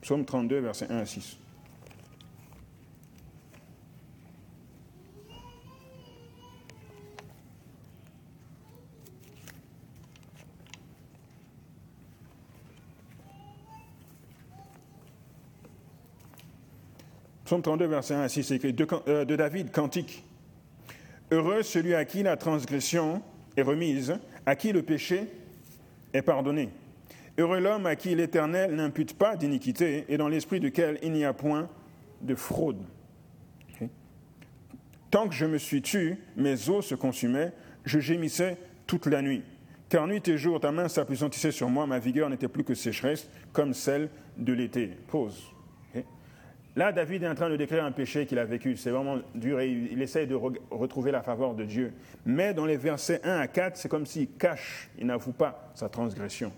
[0.00, 1.38] Psaume 32, versets 1 à 6.
[17.48, 20.22] Psaume 32, verset 1 à 6, c'est écrit de, de David, cantique.
[21.30, 23.22] Heureux celui à qui la transgression
[23.56, 25.28] est remise, à qui le péché
[26.12, 26.68] est pardonné.
[27.38, 31.32] Heureux l'homme à qui l'Éternel n'impute pas d'iniquité et dans l'esprit duquel il n'y a
[31.32, 31.70] point
[32.20, 32.82] de fraude.
[35.10, 37.54] Tant que je me suis tué, mes os se consumaient,
[37.86, 39.42] je gémissais toute la nuit.
[39.88, 43.30] Car nuit et jour, ta main s'appesantissait sur moi, ma vigueur n'était plus que sécheresse,
[43.54, 44.90] comme celle de l'été.
[45.06, 45.54] Pause.
[46.78, 48.76] Là, David est en train de décrire un péché qu'il a vécu.
[48.76, 51.92] C'est vraiment dur et il essaye de retrouver la faveur de Dieu.
[52.24, 55.88] Mais dans les versets 1 à 4, c'est comme s'il cache, il n'avoue pas sa
[55.88, 56.52] transgression.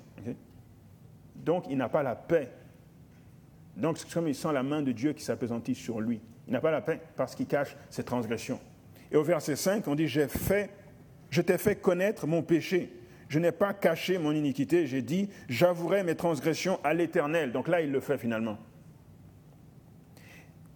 [1.37, 2.51] Donc, il n'a pas la paix.
[3.75, 6.21] Donc, c'est comme il sent la main de Dieu qui s'appesantit sur lui.
[6.47, 8.61] Il n'a pas la paix parce qu'il cache ses transgressions.
[9.11, 10.69] Et au verset 5, on dit J'ai fait,
[11.31, 12.93] je t'ai fait connaître mon péché.
[13.31, 14.87] Je n'ai pas caché mon iniquité.
[14.87, 17.53] J'ai dit J'avouerai mes transgressions à l'Éternel.
[17.53, 18.59] Donc là, il le fait finalement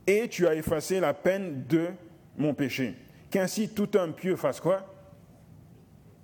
[0.06, 1.88] et tu as effacé la peine de
[2.36, 2.94] mon péché.
[3.30, 4.86] Qu'ainsi tout homme pieux fasse quoi?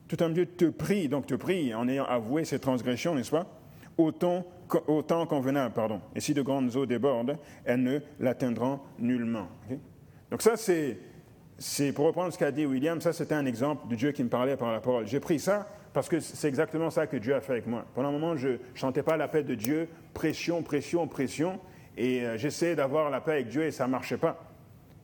[0.09, 3.47] Tout homme pieux te prie, donc te prie en ayant avoué ses transgressions, n'est-ce pas?
[3.97, 4.47] Autant,
[5.27, 6.01] convenable, pardon.
[6.15, 9.49] Et si de grandes eaux débordent, elles ne l'atteindront nullement.
[10.31, 10.99] donc ça, c'est,
[11.59, 14.29] c'est, pour reprendre ce qu'a dit William, ça c'était un exemple de Dieu qui me
[14.29, 15.07] parlait par la parole.
[15.07, 17.85] J'ai pris ça parce que c'est exactement ça que Dieu a fait avec moi.
[17.95, 21.59] Pendant un moment, je ne chantais pas la paix de Dieu, pression, pression, pression.
[21.97, 24.43] Et euh, j'essayais d'avoir la paix avec Dieu et ça ne marchait pas.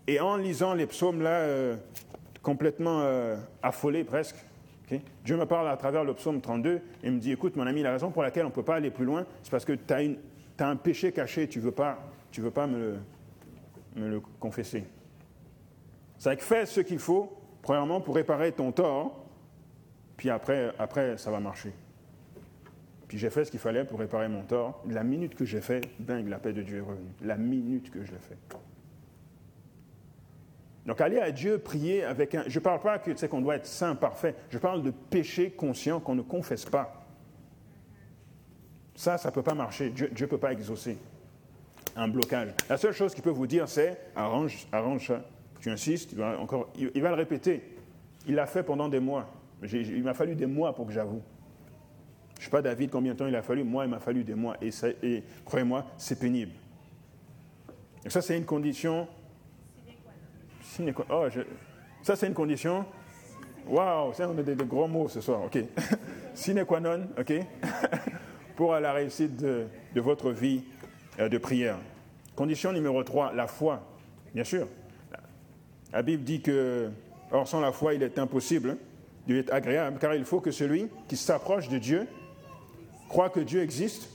[0.06, 1.76] Et en lisant les psaumes là, euh,
[2.42, 4.36] complètement euh, affolé presque,
[5.24, 7.90] Dieu me parle à travers le psaume 32 et me dit, écoute mon ami, la
[7.90, 10.68] raison pour laquelle on ne peut pas aller plus loin, c'est parce que tu as,
[10.68, 11.98] un péché caché, tu ne veux pas,
[12.30, 12.98] tu veux pas me, le,
[13.96, 14.84] me le confesser.
[16.18, 19.26] C'est que fais ce qu'il faut, premièrement, pour réparer ton tort,
[20.16, 21.72] puis après, après ça va marcher.
[23.08, 24.82] Puis j'ai fait ce qu'il fallait pour réparer mon tort.
[24.88, 27.12] La minute que j'ai fait, dingue, la paix de Dieu est revenue.
[27.22, 28.36] La minute que je l'ai fait.
[30.86, 32.44] Donc aller à Dieu, prier avec un...
[32.46, 34.34] Je ne parle pas que qu'on doit être saint, parfait.
[34.50, 37.06] Je parle de péché conscient qu'on ne confesse pas.
[38.94, 39.90] Ça, ça ne peut pas marcher.
[39.90, 40.96] Dieu ne peut pas exaucer
[41.96, 42.50] un blocage.
[42.68, 45.24] La seule chose qu'il peut vous dire, c'est arrange, arrange ça.
[45.60, 47.62] Tu insistes, il va, encore, il va le répéter.
[48.26, 49.28] Il l'a fait pendant des mois.
[49.62, 51.22] Il m'a fallu des mois pour que j'avoue.
[52.36, 53.64] Je ne sais pas, David, combien de temps il a fallu.
[53.64, 54.56] Moi, il m'a fallu des mois.
[54.60, 56.52] Et, croyez-moi, c'est pénible.
[58.04, 59.08] Et ça, c'est une condition.
[61.10, 61.26] Oh,
[62.02, 62.84] ça, c'est une condition
[63.68, 65.58] Waouh, ça, on a des, gros mots ce soir, ok.
[66.34, 67.32] Sine qua non, ok,
[68.56, 70.62] pour la réussite de, votre vie
[71.18, 71.78] euh, de prière.
[72.36, 73.82] Condition numéro 3, la foi,
[74.34, 74.68] bien sûr.
[75.92, 76.90] La Bible dit que,
[77.32, 78.76] or sans la foi, il est impossible
[79.26, 82.06] de être agréable, car il faut que celui qui s'approche de Dieu
[83.08, 84.10] croit que Dieu existe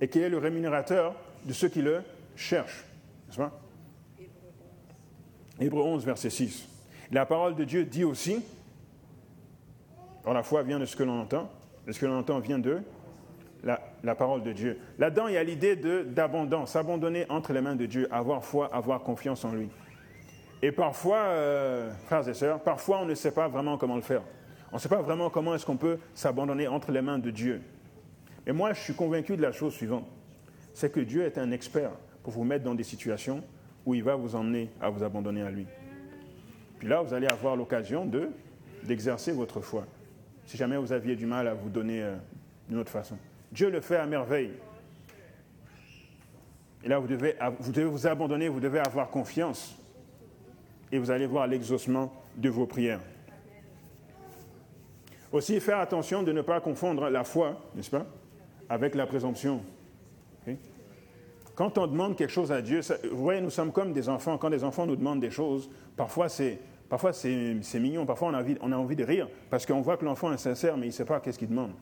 [0.00, 2.02] et qu'il est le rémunérateur de ceux qui le
[2.34, 2.84] cherchent.
[3.26, 3.60] N'est-ce pas?
[5.58, 6.68] Hébreu 11, verset 6.
[7.10, 8.44] La parole de Dieu dit aussi,
[10.24, 11.50] or la foi vient de ce que l'on entend,
[11.86, 12.80] et ce que l'on entend vient de
[13.62, 14.78] la, la parole de Dieu.
[14.98, 19.00] Là-dedans, il y a l'idée d'abondance, s'abandonner entre les mains de Dieu, avoir foi, avoir
[19.02, 19.68] confiance en lui.
[20.62, 24.22] Et parfois, euh, frères et sœurs, parfois on ne sait pas vraiment comment le faire.
[24.72, 27.62] On ne sait pas vraiment comment est-ce qu'on peut s'abandonner entre les mains de Dieu.
[28.46, 30.06] Et moi, je suis convaincu de la chose suivante,
[30.72, 31.90] c'est que Dieu est un expert
[32.22, 33.42] pour vous mettre dans des situations
[33.84, 35.66] où il va vous emmener à vous abandonner à lui.
[36.78, 38.28] Puis là, vous allez avoir l'occasion de,
[38.84, 39.86] d'exercer votre foi,
[40.44, 42.16] si jamais vous aviez du mal à vous donner euh,
[42.68, 43.16] d'une autre façon.
[43.50, 44.52] Dieu le fait à merveille.
[46.84, 49.76] Et là, vous devez, vous devez vous abandonner, vous devez avoir confiance.
[50.92, 53.00] Et vous allez voir l'exaucement de vos prières.
[55.32, 58.06] Aussi, faire attention de ne pas confondre la foi, n'est-ce pas,
[58.68, 59.60] avec la présomption.
[61.54, 64.36] Quand on demande quelque chose à Dieu, vous voyez, nous sommes comme des enfants.
[64.36, 66.58] Quand des enfants nous demandent des choses, parfois c'est,
[66.90, 69.96] parfois c'est, mignon, parfois on a, envie, on a envie de rire, parce qu'on voit
[69.96, 71.72] que l'enfant est sincère, mais il ne sait pas qu'est-ce qu'il demande.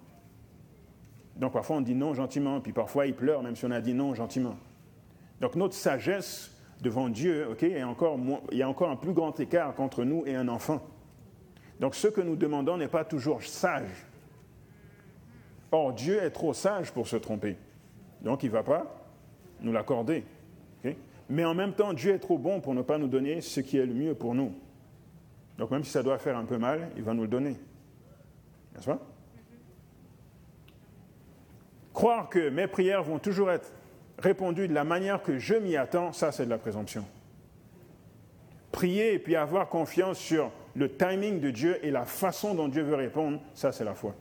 [1.34, 3.94] Donc parfois on dit non gentiment, puis parfois il pleure, même si on a dit
[3.94, 4.56] non gentiment.
[5.40, 8.16] Donc notre sagesse devant Dieu, ok, encore,
[8.52, 10.80] il y a encore un plus grand écart qu'entre nous et un enfant.
[11.80, 14.06] Donc ce que nous demandons n'est pas toujours sage.
[15.74, 17.56] Or, Dieu est trop sage pour se tromper.
[18.20, 18.94] Donc il ne va pas
[19.60, 20.24] nous l'accorder.
[21.28, 23.78] Mais en même temps, Dieu est trop bon pour ne pas nous donner ce qui
[23.78, 24.52] est le mieux pour nous.
[25.58, 27.56] Donc même si ça doit faire un peu mal, il va nous le donner.
[28.74, 29.00] N'est-ce pas?
[31.92, 33.72] Croire que mes prières vont toujours être
[34.18, 37.04] répondues de la manière que je m'y attends, ça c'est de la présomption.
[38.70, 42.82] Prier et puis avoir confiance sur le timing de Dieu et la façon dont Dieu
[42.82, 44.14] veut répondre, ça c'est la foi.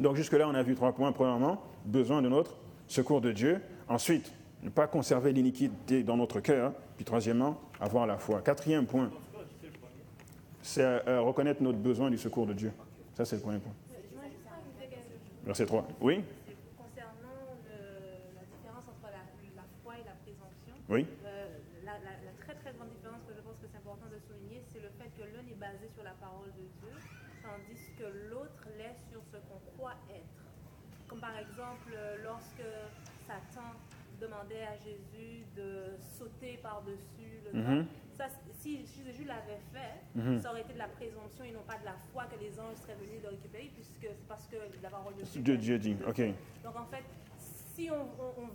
[0.00, 1.12] Donc jusque-là, on a vu trois points.
[1.12, 2.56] Premièrement, besoin de notre
[2.86, 3.60] secours de Dieu.
[3.88, 4.32] Ensuite,
[4.62, 6.72] ne pas conserver l'iniquité dans notre cœur.
[6.96, 8.40] Puis troisièmement, avoir la foi.
[8.40, 9.10] Quatrième point,
[10.62, 12.72] c'est euh, reconnaître notre besoin du secours de Dieu.
[13.14, 13.72] Ça, c'est le premier point.
[15.44, 15.88] Verset 3.
[16.02, 16.20] Oui?
[16.76, 17.40] Concernant
[18.36, 21.06] la différence entre la, foi et la présomption, oui.
[21.24, 21.48] Euh,
[21.88, 21.96] la,
[22.44, 25.08] très très grande différence que je pense que c'est important de souligner, c'est le fait
[25.16, 26.92] que l'un est basé sur la parole de Dieu,
[27.48, 30.44] tandis que l'autre l'est sur ce qu'on croit être.
[31.08, 32.68] Comme par exemple, lorsque
[33.26, 33.72] Satan
[34.20, 37.86] demandait à Jésus de sauter par-dessus le mm
[38.52, 40.40] si, Jésus l'avait fait, mhm.
[40.40, 42.76] ça aurait été de la présomption et non pas de la foi que les anges
[42.76, 45.42] seraient venus le récupérer, puisque c'est parce que la parole de Dieu.
[45.42, 46.20] De Dieu dit, ok.
[46.64, 47.04] Donc en fait,
[47.38, 48.04] si on,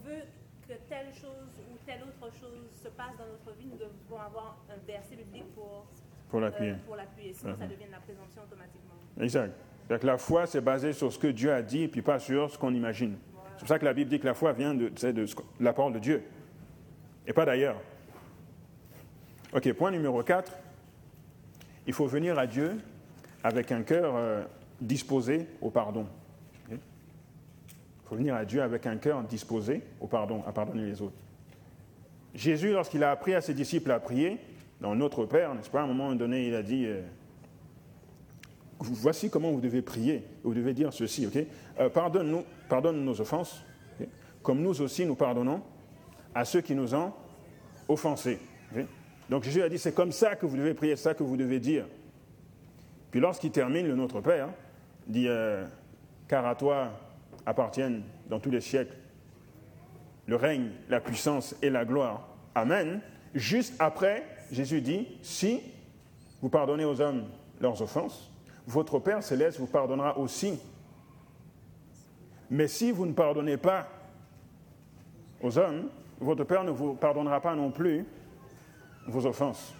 [0.03, 0.23] veut
[0.67, 4.57] que telle chose ou telle autre chose se passe dans notre vie, nous devons avoir
[4.69, 5.85] un verset biblique pour,
[6.33, 6.73] pour l'appuyer.
[6.87, 7.69] Pour l'appuyer, sinon ça mhm.
[7.69, 8.95] devient de la présomption automatiquement.
[9.21, 9.53] Exact.
[9.87, 12.49] Donc la foi, c'est basé sur ce que Dieu a dit, et puis pas sur
[12.49, 13.17] ce qu'on imagine.
[13.51, 15.25] C'est pour ça que la Bible dit que la foi vient de, de, de
[15.59, 16.23] la parole de Dieu,
[17.27, 17.79] et pas d'ailleurs.
[19.53, 20.51] Ok, point numéro 4.
[21.85, 22.79] Il faut venir à Dieu
[23.43, 24.43] avec un cœur euh,
[24.81, 26.07] disposé au pardon.
[26.71, 26.79] Il
[28.05, 31.13] faut venir à Dieu avec un cœur disposé au pardon, à pardonner les autres.
[32.33, 34.39] Jésus, lorsqu'il a appris à ses disciples à prier,
[34.83, 37.01] dans Notre Père, n'est-ce pas, à un moment donné, il a dit euh,
[38.79, 40.25] Voici comment vous devez prier.
[40.43, 41.37] Vous devez dire ceci, ok?
[41.79, 43.63] Euh, Pardonne-nous, pardonne nos offenses,
[44.41, 45.61] comme nous aussi nous pardonnons
[46.35, 47.13] à ceux qui nous ont
[47.87, 48.39] offensés.
[49.29, 51.37] Donc Jésus a dit, c'est comme ça que vous devez prier, c'est ça que vous
[51.37, 51.85] devez dire.
[53.09, 54.49] Puis lorsqu'il termine le Notre Père,
[55.07, 55.65] dit, euh,
[56.27, 56.91] car à toi
[57.45, 58.97] appartiennent dans tous les siècles
[60.27, 62.27] le règne, la puissance et la gloire.
[62.53, 62.99] Amen.
[63.33, 65.61] Juste après, Jésus dit, si
[66.41, 67.25] vous pardonnez aux hommes
[67.59, 68.31] leurs offenses,
[68.67, 70.59] votre Père céleste vous pardonnera aussi.
[72.49, 73.87] Mais si vous ne pardonnez pas
[75.41, 75.89] aux hommes,
[76.19, 78.05] votre Père ne vous pardonnera pas non plus
[79.07, 79.73] vos offenses.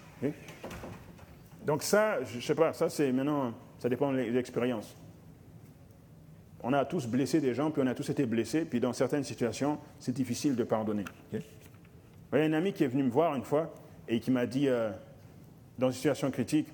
[1.64, 4.96] Donc ça, je ne sais pas, ça c'est maintenant, ça dépend de l'expérience.
[6.62, 9.24] On a tous blessé des gens, puis on a tous été blessés, puis dans certaines
[9.24, 11.04] situations, c'est difficile de pardonner.
[11.32, 11.40] Il
[12.32, 13.72] y a un ami qui est venu me voir une fois
[14.08, 14.90] et qui m'a dit, euh,
[15.78, 16.68] dans une situation critique,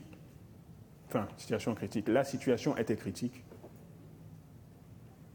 [1.09, 3.45] enfin, situation critique, la situation était critique.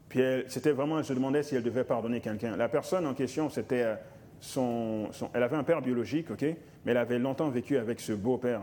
[0.09, 2.55] Puis c'était vraiment, elle se demandait si elle devait pardonner quelqu'un.
[2.55, 3.95] La personne en question, c'était euh,
[4.39, 8.61] son, Elle avait un père biologique, OK, mais elle avait longtemps vécu avec ce beau-père.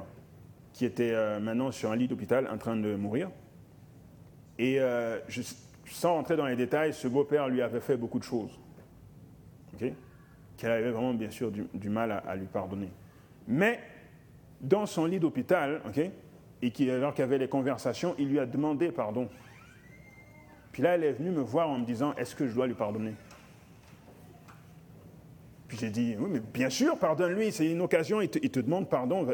[0.73, 3.31] qui était euh, maintenant sur un lit d'hôpital en train de mourir.
[4.59, 4.79] Et
[5.29, 5.42] je,
[5.92, 8.59] sans rentrer dans les détails, ce beau-père lui avait fait beaucoup de choses.
[10.57, 12.88] Qu'elle avait vraiment, bien sûr, du, mal à, lui pardonner.
[13.48, 13.81] Mais
[14.61, 15.83] dans son lit d'hôpital,
[16.62, 19.28] et qui, alors qu'il avait les conversations, il lui a demandé pardon.
[20.70, 22.74] Puis là, elle est venue me voir en me disant Est-ce que je dois lui
[22.74, 23.14] pardonner?
[25.68, 29.26] Puis j'ai dit Oui, mais bien sûr, pardonne-lui, c'est une occasion, il te, demande pardon,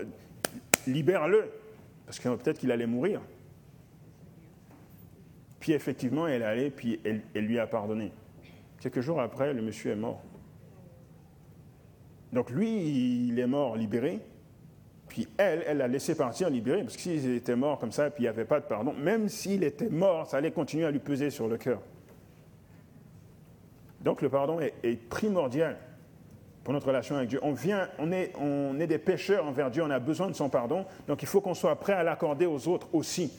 [0.87, 1.51] libère-le,
[2.07, 3.21] parce que peut-être qu'il allait mourir.
[5.61, 8.13] Puis effectivement, elle est allée, puis elle, lui a pardonné.
[8.81, 10.23] Quelques jours après, le monsieur est mort.
[12.33, 14.21] Donc lui, il est mort libéré,
[15.09, 18.25] puis elle, elle l'a laissé partir libéré, parce que s'il était mort comme ça, puis
[18.25, 20.99] il n'y avait pas de pardon, même s'il était mort, ça allait continuer à lui
[20.99, 21.81] peser sur le cœur.
[24.03, 25.77] Donc le pardon est, primordial
[26.63, 27.41] pour notre relation avec Dieu.
[27.43, 30.51] On, vient, on, est, on est des pécheurs envers Dieu, on a besoin de son
[30.51, 33.33] pardon, donc il faut qu'on soit prêt à l'accorder aux autres aussi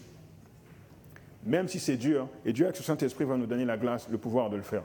[1.43, 4.17] même si c'est dur, et Dieu avec son Saint-Esprit va nous donner la grâce, le
[4.17, 4.83] pouvoir de le faire.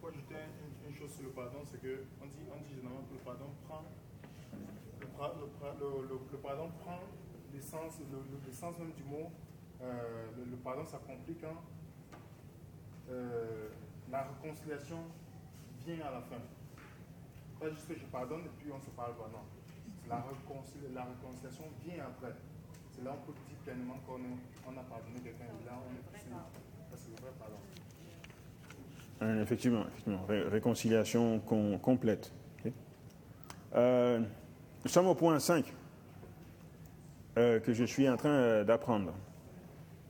[0.00, 0.34] Pour ajouter
[0.88, 3.84] une, chose sur le pardon, c'est qu'on dit, on dit généralement que le pardon prend,
[6.32, 7.00] le, pardon prend
[7.52, 7.98] l'essence,
[8.46, 9.30] l'essence même du mot.
[9.82, 11.62] Euh, le, pardon s'accomplit quand
[13.10, 13.68] euh,
[14.10, 14.98] la réconciliation
[15.84, 16.40] vient à la fin.
[17.60, 19.44] Pas juste que je pardonne et puis on se parle pas, non.
[20.08, 22.32] La, réconciliation vient après.
[22.90, 26.26] C'est là qu'on peut dire pleinement qu'on a pardonné quelqu'un là on est passé.
[26.96, 27.56] C'est le vrai pardon.
[29.22, 29.84] Euh, effectivement,
[30.28, 32.32] réconciliation complète.
[33.74, 34.20] Euh,
[34.84, 35.72] nous sommes au point 5
[37.36, 39.12] euh, que je suis en train d'apprendre,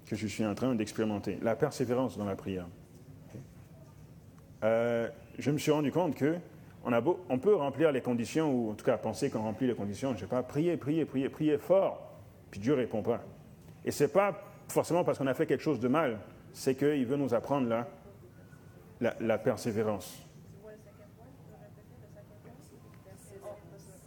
[0.07, 1.39] que je suis en train d'expérimenter.
[1.43, 2.67] La persévérance dans la prière.
[4.63, 6.37] je me suis rendu compte que
[7.29, 10.15] on, peut remplir les conditions, ou en tout cas penser qu'on remplit les conditions, je
[10.15, 12.01] ne sais pas, prier, prier, prier, prier fort,
[12.51, 13.23] puis Dieu ne répond pas.
[13.85, 16.19] Et ce n'est pas forcément parce qu'on a fait quelque chose de mal,
[16.53, 20.23] c'est qu'il veut nous apprendre la, la, persévérance.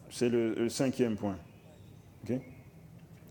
[0.09, 1.37] C'est le, cinquième point.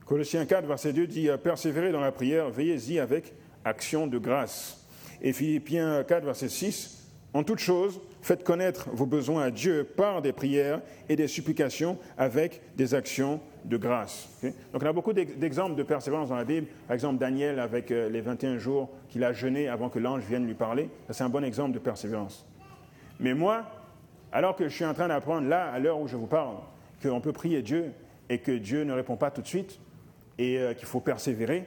[0.09, 4.87] Colossiens 4, verset 2 dit Persévérez dans la prière, veillez-y avec action de grâce.
[5.21, 10.23] Et Philippiens 4, verset 6 En toute chose, Faites connaître vos besoins à Dieu par
[10.23, 14.29] des prières et des supplications avec des actions de grâce.
[14.43, 16.67] Donc on a beaucoup d'exemples de persévérance dans la Bible.
[16.87, 20.47] Par exemple, Daniel avec euh, les 21 jours qu'il a jeûné avant que l'ange vienne
[20.47, 20.89] lui parler.
[21.11, 22.47] c'est un bon exemple de persévérance.
[23.21, 23.65] Mais moi,
[24.33, 26.57] alors que je suis en train d'apprendre là, à l'heure où je vous parle,
[27.03, 27.93] qu'on peut prier Dieu
[28.29, 29.79] et que Dieu ne répond pas tout de suite
[30.39, 31.65] et euh, qu'il faut persévérer,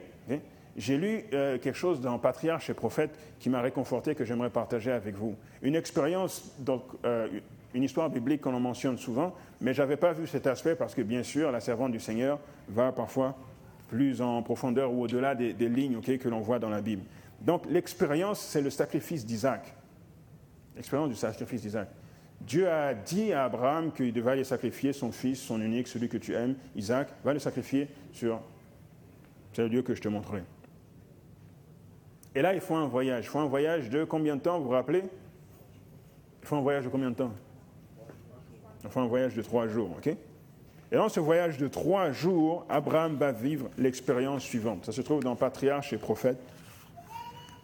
[0.76, 4.90] j'ai lu euh, quelque chose dans Patriarche et Prophète qui m'a réconforté, que j'aimerais partager
[4.90, 5.36] avec vous.
[5.62, 7.28] Une expérience, donc, euh,
[7.74, 10.94] une histoire biblique qu'on en mentionne souvent, mais je n'avais pas vu cet aspect parce
[10.94, 13.36] que, bien sûr, la servante du Seigneur va parfois
[13.88, 17.02] plus en profondeur ou au-delà des, lignes que l'on voit dans la Bible.
[17.40, 19.74] Donc, l'expérience, c'est le sacrifice d'Isaac.
[20.76, 21.88] L'expérience du sacrifice d'Isaac.
[22.40, 26.16] Dieu a dit à Abraham qu'il devait aller sacrifier son fils, son unique, celui que
[26.16, 28.40] tu aimes, Isaac, va le sacrifier sur
[29.58, 30.42] le lieu que je te montrerai.
[32.34, 33.26] Et là, il faut un voyage.
[33.26, 35.02] Il faut un voyage de combien de temps, vous vous rappelez?
[36.42, 37.32] Il faut un voyage de combien de temps?
[38.82, 40.06] Il faut un voyage de trois jours, ok?
[40.08, 44.84] Et dans ce voyage de trois jours, Abraham va vivre l'expérience suivante.
[44.84, 46.38] Ça se trouve dans Patriarche et Prophète,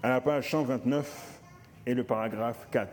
[0.02, 1.40] à la page 129
[1.86, 2.90] et le paragraphe 4.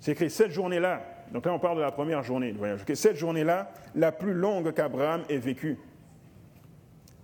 [0.00, 3.16] C'est écrit cette journée-là, donc là on parle de la première journée de voyage, cette
[3.16, 5.78] journée-là, la plus longue qu'Abraham ait vécue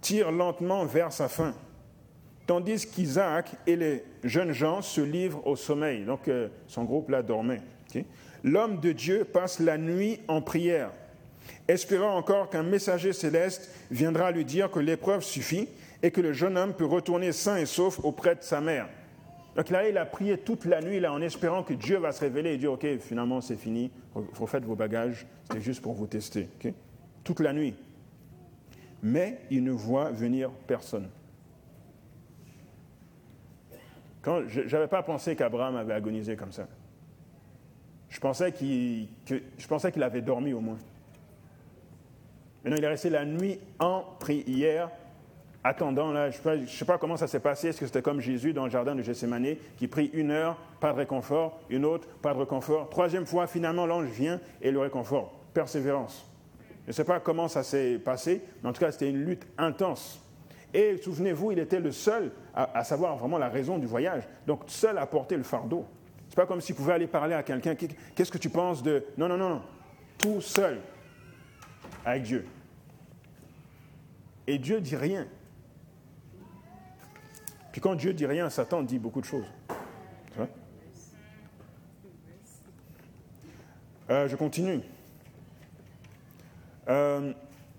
[0.02, 1.54] tire lentement vers sa fin,
[2.46, 6.04] tandis qu'Isaac et les jeunes gens se livrent au sommeil.
[6.04, 7.62] Donc euh, son groupe là dormait.
[8.44, 10.90] L'homme de Dieu passe la nuit en prière,
[11.68, 15.68] espérant encore qu'un messager céleste viendra lui dire que l'épreuve suffit
[16.02, 18.88] et que le jeune homme peut retourner sain et sauf auprès de sa mère.
[19.56, 22.54] Donc là, il a prié toute la nuit en espérant que Dieu va se révéler
[22.54, 26.48] et dire, OK, finalement c'est fini, refaites vos bagages, c'était juste pour vous tester.
[27.22, 27.74] Toute la nuit
[29.02, 31.10] mais il ne voit venir personne.
[34.22, 36.68] Quand je n'avais pas pensé qu'Abraham avait agonisé comme ça.
[38.08, 40.79] Je pensais qu'il qu'il avait dormi au moins.
[42.62, 44.90] Maintenant, il est resté la nuit en prière,
[45.65, 46.13] attendant.
[46.13, 47.69] Là, je ne sais, pas comment ça s'est passé.
[47.69, 50.92] Est-ce que c'était comme Jésus dans le jardin de Gethsemane, qui prie une heure, pas
[50.92, 52.88] de réconfort, une autre, pas de réconfort.
[52.90, 55.33] Troisième fois, finalement, l'ange vient et le réconfort.
[55.54, 56.29] Persévérance.
[56.85, 59.46] Je ne sais pas comment ça s'est passé, mais en tout cas, c'était une lutte
[59.56, 60.21] intense.
[60.75, 64.25] Et souvenez-vous, il était le seul à, savoir vraiment la raison du voyage.
[64.46, 65.85] Donc, seul à porter le fardeau.
[66.29, 67.75] C'est pas comme s'il pouvait aller parler à quelqu'un.
[67.75, 69.04] Qu'est-ce que tu penses de.
[69.19, 69.60] Non, non, non.
[70.17, 70.81] Tout seul
[72.04, 72.46] avec Dieu.
[74.46, 75.27] Et Dieu dit rien.
[77.73, 79.46] Puis quand Dieu dit rien, Satan dit beaucoup de choses.
[84.10, 84.81] Euh, je continue.
[86.88, 87.33] Euh,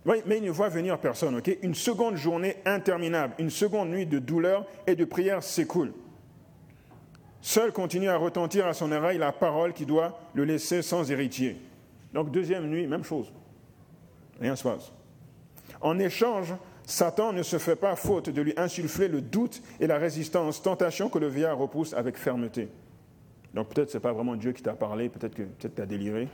[0.06, 1.58] oui, mais il ne voit venir personne, ok?
[1.62, 5.94] Une seconde journée interminable, une seconde nuit de douleur et de prière s'écoule.
[7.41, 11.58] Seul continue à retentir à son oreille la parole qui doit le laisser sans héritier.
[12.14, 13.32] Donc deuxième nuit, même chose.
[14.39, 14.91] Rien se passe.
[15.82, 16.54] En échange,
[16.86, 21.10] Satan ne se fait pas faute de lui insuffler le doute et la résistance, tentation
[21.10, 22.70] que le vieillard repousse avec fermeté.
[23.54, 25.86] Donc peut-être ce n'est pas vraiment Dieu qui t'a parlé, peut-être que peut-être tu as
[25.86, 26.28] déliré.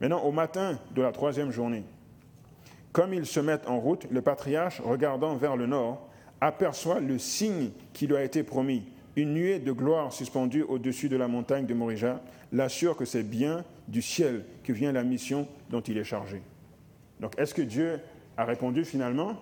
[0.00, 1.84] Maintenant, au matin de la troisième journée,
[2.92, 6.08] comme ils se mettent en route, le patriarche, regardant vers le nord,
[6.40, 8.84] aperçoit le signe qui lui a été promis.
[9.16, 12.20] Une nuée de gloire suspendue au-dessus de la montagne de Morija
[12.52, 16.42] l'assure que c'est bien du ciel que vient la mission dont il est chargé.
[17.20, 18.00] Donc, est-ce que Dieu
[18.36, 19.36] a répondu finalement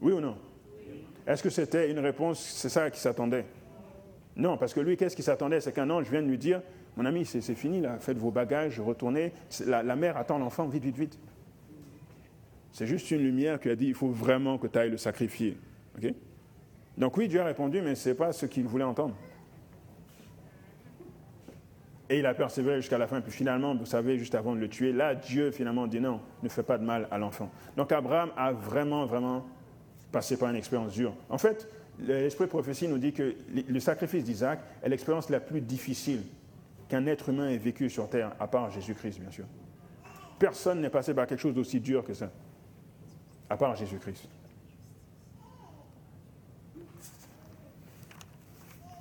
[0.00, 0.36] Oui ou non?
[1.26, 3.44] Est-ce que c'était une réponse, c'est ça qui s'attendait?
[4.36, 5.60] Non, parce que lui, qu'est-ce qu'il s'attendait?
[5.60, 6.62] C'est qu'un ange vienne lui dire,
[6.96, 9.32] mon ami, c'est fini, là, faites vos bagages, retournez,
[9.66, 11.18] la, mère attend l'enfant, vite, vite, vite.
[12.72, 15.56] C'est juste une lumière qui a dit, il faut vraiment que tu ailles le sacrifier.
[16.96, 19.14] Donc oui, Dieu a répondu, mais ce n'est pas ce qu'il voulait entendre.
[22.10, 23.20] Et il a persévéré jusqu'à la fin.
[23.20, 26.48] Puis finalement, vous savez, juste avant de le tuer, là, Dieu finalement dit non, ne
[26.48, 27.50] fais pas de mal à l'enfant.
[27.76, 29.44] Donc Abraham a vraiment, vraiment
[30.10, 31.14] passé par une expérience dure.
[31.28, 31.68] En fait,
[32.00, 33.34] l'esprit prophétie nous dit que
[33.68, 36.22] le sacrifice d'Isaac est l'expérience la plus difficile
[36.88, 39.44] qu'un être humain ait vécue sur terre, à part Jésus-Christ, bien sûr.
[40.38, 42.30] Personne n'est passé par quelque chose d'aussi dur que ça,
[43.50, 44.28] à part Jésus-Christ.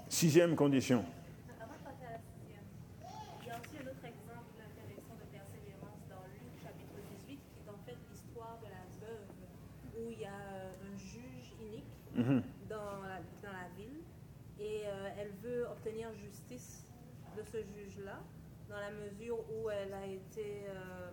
[0.10, 1.06] Sixième condition,
[12.28, 12.44] Mhm.
[12.70, 14.02] dans, la, dans, la, ville
[14.60, 16.86] et euh, elle veut obtenir justice
[17.38, 18.20] de ce juge-là
[18.70, 21.10] dans la mesure où elle a été, euh,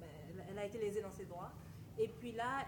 [0.00, 1.50] ben, elle a été lésée dans ses droits.
[1.98, 2.66] Et puis là,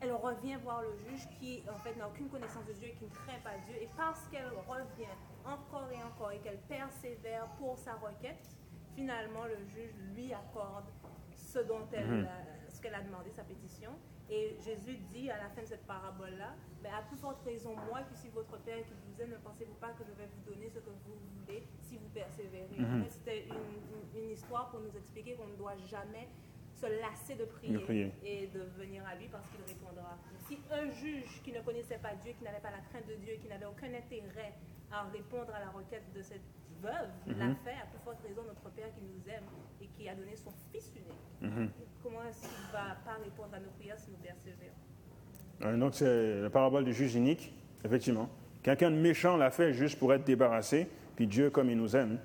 [0.00, 3.04] elle revient voir le juge qui en fait n'a aucune connaissance de Dieu et qui
[3.04, 3.74] ne craint pas Dieu.
[3.80, 5.10] Et parce qu'elle revient
[5.44, 8.56] encore et encore et qu'elle persévère pour sa requête,
[8.94, 10.86] finalement le juge lui accorde
[11.34, 12.28] ce dont elle, mhm.
[12.68, 13.90] ce qu'elle a demandé, sa pétition.
[14.30, 18.02] Et Jésus dit à la fin de cette parabole-là, ben, à plus forte raison, moi
[18.02, 20.68] qui suis votre Père qui vous aime, ne pensez-vous pas que je vais vous donner
[20.68, 23.04] ce que vous voulez si vous persévérez mhm.
[23.08, 26.28] C'était une, une, histoire pour nous expliquer qu'on ne doit jamais
[26.74, 30.16] se lasser de prier, et de venir à lui parce qu'il répondra.
[30.46, 33.34] Si un juge qui ne connaissait pas Dieu, qui n'avait pas la crainte de Dieu,
[33.40, 34.54] qui n'avait aucun intérêt
[34.92, 36.44] à répondre à la requête de cette
[36.82, 37.56] veuve, l'a mhm.
[37.64, 39.44] fait, à plus forte raison notre Père qui nous aime
[39.80, 41.52] et qui a donné son Fils unique.
[41.52, 41.70] Mhm.
[42.02, 45.78] Comment est-ce qu'il ne va pas répondre à nos prières si nous persévérons?
[45.78, 47.52] Donc c'est la parabole du juge unique,
[47.84, 48.28] effectivement.
[48.62, 52.18] Quelqu'un de méchant l'a fait juste pour être débarrassé, puis Dieu, comme il nous aime,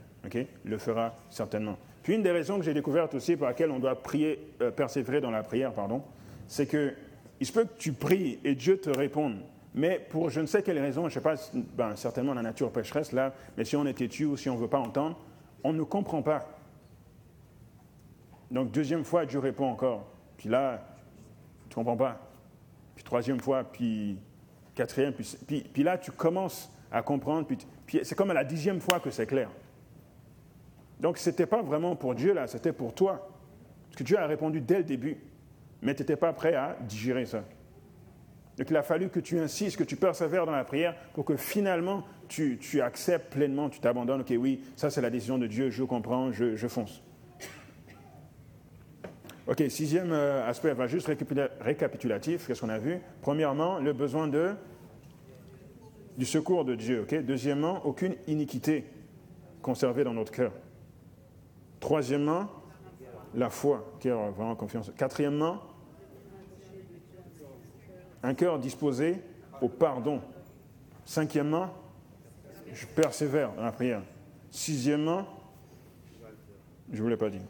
[0.64, 1.78] le fera certainement.
[2.04, 5.22] Puis une des raisons que j'ai découvertes aussi pour laquelle on doit prier, euh, persévérer
[5.22, 6.04] dans la prière, pardon,
[6.48, 6.94] c'est que
[7.40, 9.40] il se peut que tu pries et Dieu te réponde.
[9.76, 11.36] Mais pour je ne sais quelle raison, je ne sais pas,
[11.76, 14.60] ben, certainement la nature pécheresse là, mais si on est têtu ou si on ne
[14.60, 15.18] veut pas entendre,
[15.64, 16.48] on ne comprend pas.
[18.52, 20.06] Donc deuxième fois, Dieu répond encore.
[20.38, 20.84] Puis là,
[21.70, 22.20] tu ne comprends pas.
[22.96, 24.20] Puis troisième fois, puis
[24.76, 27.48] quatrième, puis, puis, là, tu commences à comprendre.
[27.48, 29.50] Puis, puis c'est comme à la dixième fois que c'est clair.
[31.00, 33.28] Donc ce n'était pas vraiment pour Dieu là, c'était pour toi.
[33.86, 35.18] Parce que Dieu a répondu dès le début,
[35.82, 37.44] mais tu n'étais pas prêt à digérer ça.
[38.58, 41.36] Donc il a fallu que tu insistes, que tu persévères dans la prière pour que
[41.36, 44.22] finalement tu, acceptes pleinement, tu t'abandonnes.
[44.22, 47.02] Ok, oui, ça c'est la décision de Dieu, je comprends, je, fonce.
[49.48, 51.10] Ok, sixième euh, aspect, va juste
[51.60, 53.00] récapitulatif, qu'est-ce qu'on a vu?
[53.22, 54.52] Premièrement, le besoin de,
[56.18, 57.02] du secours de Dieu.
[57.02, 57.24] ok?
[57.24, 58.86] Deuxièmement, aucune iniquité
[59.62, 60.54] conservée dans notre cœur.
[61.80, 62.50] Troisièmement,
[63.36, 64.92] la foi, cœur vraiment confiance.
[64.96, 65.60] Quatrièmement,
[68.24, 69.22] un cœur disposé
[69.62, 70.22] au pardon.
[71.06, 71.70] Cinquièmement,
[72.74, 74.02] je persévère dans la prière.
[74.50, 75.28] Sixièmement,
[76.92, 77.42] je ne vous l'ai pas dit.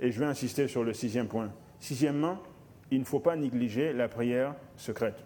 [0.00, 1.50] Et je vais insister sur le sixième point.
[1.78, 2.38] Sixièmement,
[2.90, 5.22] il ne faut pas négliger la prière secrète.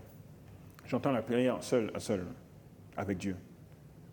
[0.86, 2.26] J'entends la prière seule à seul,
[2.96, 3.36] avec Dieu.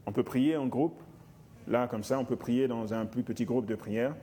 [0.06, 1.02] On peut prier en groupe,
[1.68, 4.16] là comme ça, on peut prier dans un plus petit groupe de prière,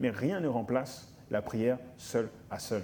[0.00, 2.82] mais rien ne remplace la prière seule à seul.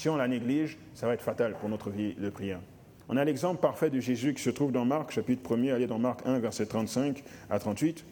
[0.00, 2.58] Si on la néglige, ça va être fatal pour notre vie de prière.
[3.10, 5.98] On a l'exemple parfait de Jésus qui se trouve dans Marc, chapitre 1er, allez dans
[5.98, 8.02] Marc 1, verset 35 à 38.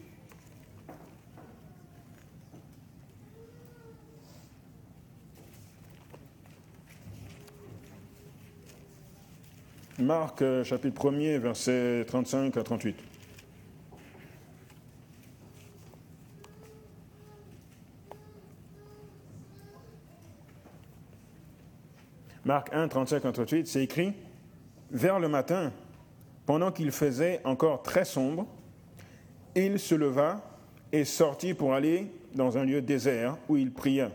[9.97, 13.18] Marc, euh, chapitre 1er, verset 35 à 38.
[22.49, 24.11] Marc 1, 35 à 38, c'est écrit
[24.89, 25.71] Vers le matin,
[26.47, 28.47] pendant qu'il faisait encore très sombre,
[29.53, 30.41] il se leva
[30.91, 34.09] et sortit pour aller dans un lieu désert où il pria.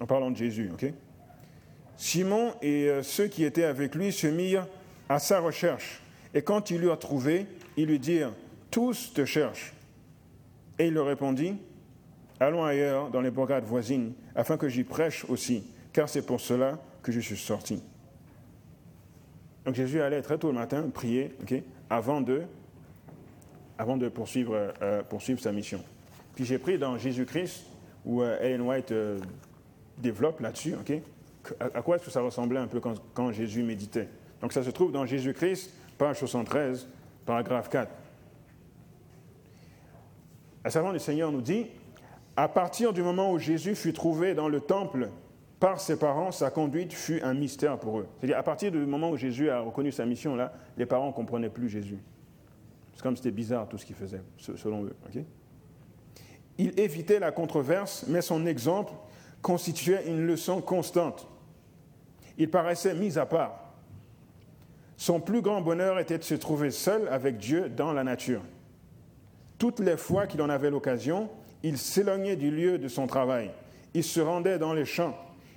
[0.00, 0.92] En parlant de Jésus, ok?
[1.96, 4.68] Simon et euh, ceux qui étaient avec lui se mirent
[5.08, 6.00] à sa recherche.
[6.32, 8.34] Et quand ils l'eurent trouvé, ils lui dirent
[8.70, 9.74] Tous te cherchent.
[10.78, 11.56] Et il leur répondit
[12.38, 15.64] Allons ailleurs, dans les bourgades voisines, afin que j'y prêche aussi,
[15.94, 17.82] car c'est pour cela que je suis sorti.
[19.64, 21.34] Donc Jésus allait très tôt le matin prier
[21.88, 22.42] avant, de,
[23.78, 25.82] avant de poursuivre, euh, poursuivre sa mission.
[26.34, 27.64] Puis j'ai pris dans Jésus-Christ,
[28.04, 28.92] où euh, Ellen White
[29.96, 30.74] développe là-dessus,
[31.60, 34.08] à quoi est-ce que ça ressemblait un peu quand, Jésus méditait?
[34.42, 36.88] Donc ça se trouve dans Jésus-Christ, page 73,
[37.24, 37.90] paragraphe 4.
[40.64, 41.66] La servante du Seigneur nous dit,
[42.36, 45.08] à partir du moment où Jésus fut trouvé dans le temple
[45.64, 48.06] par ses parents, sa conduite fut un mystère pour eux.
[48.18, 51.12] C'est-à-dire, à partir du moment où Jésus a reconnu sa mission, là, les parents ne
[51.12, 51.98] comprenaient plus Jésus.
[52.92, 54.94] C'est comme c'était bizarre tout ce qu'il faisait, selon eux.
[56.58, 58.92] Il évitait la controverse, mais son exemple
[59.40, 61.26] constituait une leçon constante
[62.38, 63.60] il paraissait mis à part.
[64.96, 68.42] Son plus grand bonheur était de se trouver seul avec Dieu dans la nature.
[69.58, 71.30] Toutes les fois qu'il en avait l'occasion,
[71.62, 73.50] il s'éloignait du lieu de son travail.
[73.94, 75.16] Il se rendait dans les champs,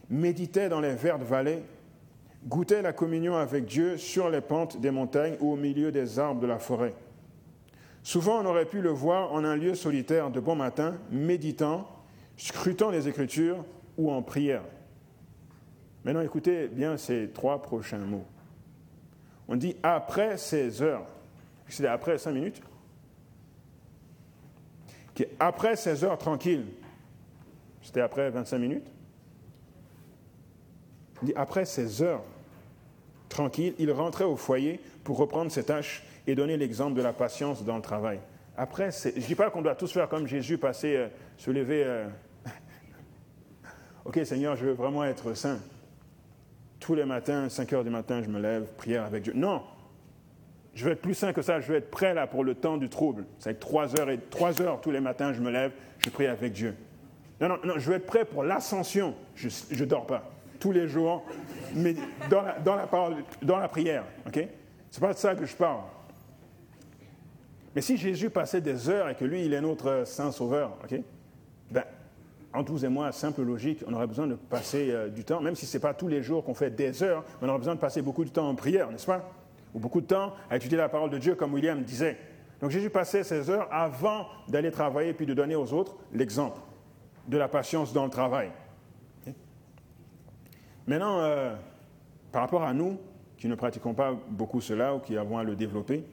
[0.09, 1.63] méditait dans les vertes vallées,
[2.45, 6.41] goûtait la communion avec Dieu sur les pentes des montagnes ou au milieu des arbres
[6.41, 6.93] de la forêt.
[8.03, 11.89] Souvent, on aurait pu le voir en un lieu solitaire de bon matin, méditant,
[12.37, 13.65] scrutant les Écritures
[13.97, 14.63] ou en prière.
[16.05, 18.25] Maintenant, écoutez bien ces trois prochains mots.
[19.49, 21.05] On dit après 16 heures.
[21.67, 22.61] C'est après 5 minutes.
[25.39, 26.65] Après 16 heures tranquille.
[27.81, 28.87] C'était après 25 minutes.
[31.35, 32.23] Après 16 heures
[33.29, 37.63] tranquille, il rentrait au foyer pour reprendre ses tâches et donner l'exemple de la patience
[37.63, 38.19] dans le travail.
[38.57, 41.07] Après, je ne dis pas qu'on doit tous faire comme Jésus, passer, euh,
[41.37, 41.83] se lever.
[41.85, 42.07] Euh,
[44.05, 45.59] ok, Seigneur, je veux vraiment être saint
[46.79, 49.33] tous les matins, 5 heures du matin, je me lève, prière avec Dieu.
[49.35, 49.61] Non,
[50.73, 52.77] je veux être plus sain que ça, je veux être prêt là pour le temps
[52.77, 53.25] du trouble.
[53.39, 56.53] C'est 3 heures et 3 heures tous les matins, je me lève, je prie avec
[56.53, 56.75] Dieu.
[57.41, 59.15] Non, non, non, je veux être prêt pour l'ascension.
[59.35, 60.29] Je ne dors pas.
[60.59, 61.23] Tous les jours,
[61.75, 61.95] mais
[62.29, 64.03] dans la, parole, dans la prière.
[64.25, 64.47] ok?
[64.89, 65.81] Ce n'est pas de ça que je parle.
[67.75, 70.99] Mais si Jésus passait des heures et que lui, il est notre Saint Sauveur, ok?
[71.69, 71.83] Ben,
[72.53, 75.55] entre vous et moi, simple logique, on aurait besoin de passer euh, du temps, même
[75.55, 77.75] si ce n'est pas tous les jours qu'on fait des heures, mais on aurait besoin
[77.75, 79.29] de passer beaucoup de temps en prière, n'est-ce pas?
[79.75, 82.17] Ou beaucoup de temps à étudier la parole de Dieu, comme William disait.
[82.61, 86.59] Donc Jésus passait ces heures avant d'aller travailler, puis de donner aux autres l'exemple
[87.27, 88.49] de la patience dans le travail.
[90.87, 91.53] Maintenant, euh,
[92.31, 92.97] par rapport à nous,
[93.37, 96.05] qui ne pratiquons pas beaucoup cela ou qui avons à le développer,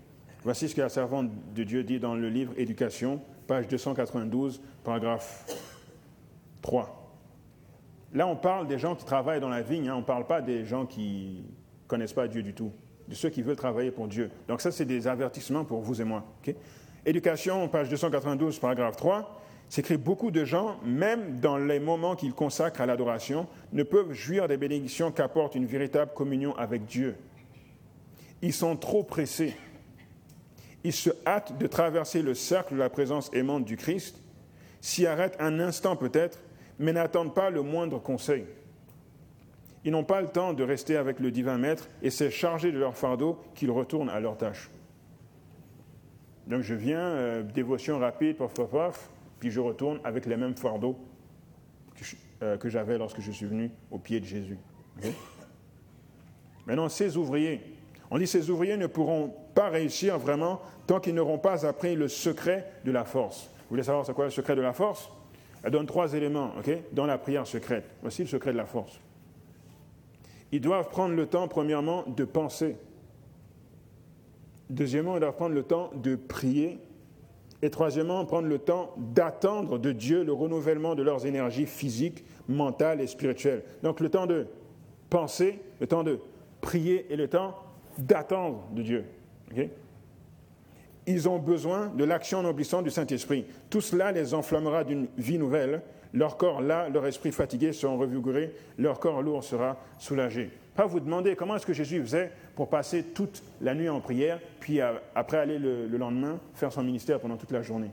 [0.43, 5.47] voici ce que la servante de Dieu dit dans le livre Éducation, page 292, paragraphe
[6.63, 7.01] 3.
[8.15, 9.95] Là, on parle des gens qui travaillent dans la vigne, hein.
[9.95, 12.73] on ne parle pas des gens qui ne connaissent pas Dieu du tout,
[13.09, 14.31] de ceux qui veulent travailler pour Dieu.
[14.49, 16.25] Donc ça, c'est des avertissements pour vous et moi.
[17.07, 22.81] Éducation, page 292, paragraphe 3, s'écrit beaucoup de gens, même dans les moments qu'ils consacrent
[22.81, 27.17] à l'adoration, ne peuvent jouir des bénédictions qu'apporte une véritable communion avec Dieu.
[28.43, 29.57] Ils sont trop pressés.
[30.85, 34.21] Ils se hâtent de traverser le cercle de la présence aimante du Christ,
[34.81, 36.41] s'y arrêtent un instant peut-être,
[36.79, 38.45] mais n'attendent pas le moindre conseil.
[39.85, 42.79] Ils n'ont pas le temps de rester avec le divin maître et c'est chargé de
[42.79, 44.71] leur fardeau qu'ils retournent à leur tâche.
[46.47, 49.11] Donc je viens, euh, dévotion rapide, pof, pof, pof,
[49.45, 50.97] puis je retourne avec les mêmes fardeaux
[51.95, 52.03] que,
[52.43, 54.57] euh, j'avais lorsque je suis venu au pied de Jésus.
[56.67, 57.61] Maintenant, ces ouvriers,
[58.11, 62.09] on dit ces ouvriers ne pourront pas réussir vraiment tant qu'ils n'auront pas appris le
[62.09, 63.51] secret de la force.
[63.59, 65.11] Vous voulez savoir c'est quoi le secret de la force?
[65.63, 66.53] Elle donne trois éléments
[66.93, 67.85] dans la prière secrète.
[68.01, 68.99] Voici le secret de la force.
[70.53, 72.77] Ils doivent prendre le temps, premièrement, de penser.
[74.71, 76.81] Deuxièmement, ils doivent prendre le temps de prier.
[77.63, 83.01] Et troisièmement, prendre le temps d'attendre de Dieu le renouvellement de leurs énergies physiques, mentales
[83.01, 83.63] et spirituelles.
[83.83, 84.47] Donc le temps de
[85.09, 86.19] penser, le temps de
[86.61, 87.55] prier et le temps
[87.99, 89.05] d'attendre de Dieu.
[91.07, 93.45] Ils ont besoin de l'action noblissante du Saint-Esprit.
[93.71, 95.83] Tout cela les enflammera d'une vie nouvelle.
[96.13, 100.51] Leur corps là, leur esprit fatigué seront revigorés, leur corps lourd sera soulagé.
[100.75, 104.41] Pas vous demander comment est-ce que Jésus faisait pour passer toute la nuit en prière,
[104.61, 107.91] puis après aller le, lendemain faire son ministère pendant toute la journée.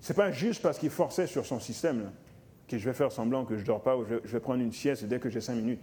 [0.00, 2.10] Ce n'est pas juste parce qu'il forçait sur son système
[2.68, 4.72] que je vais faire semblant que je ne dors pas ou je vais prendre une
[4.72, 5.80] sieste dès que j'ai cinq minutes.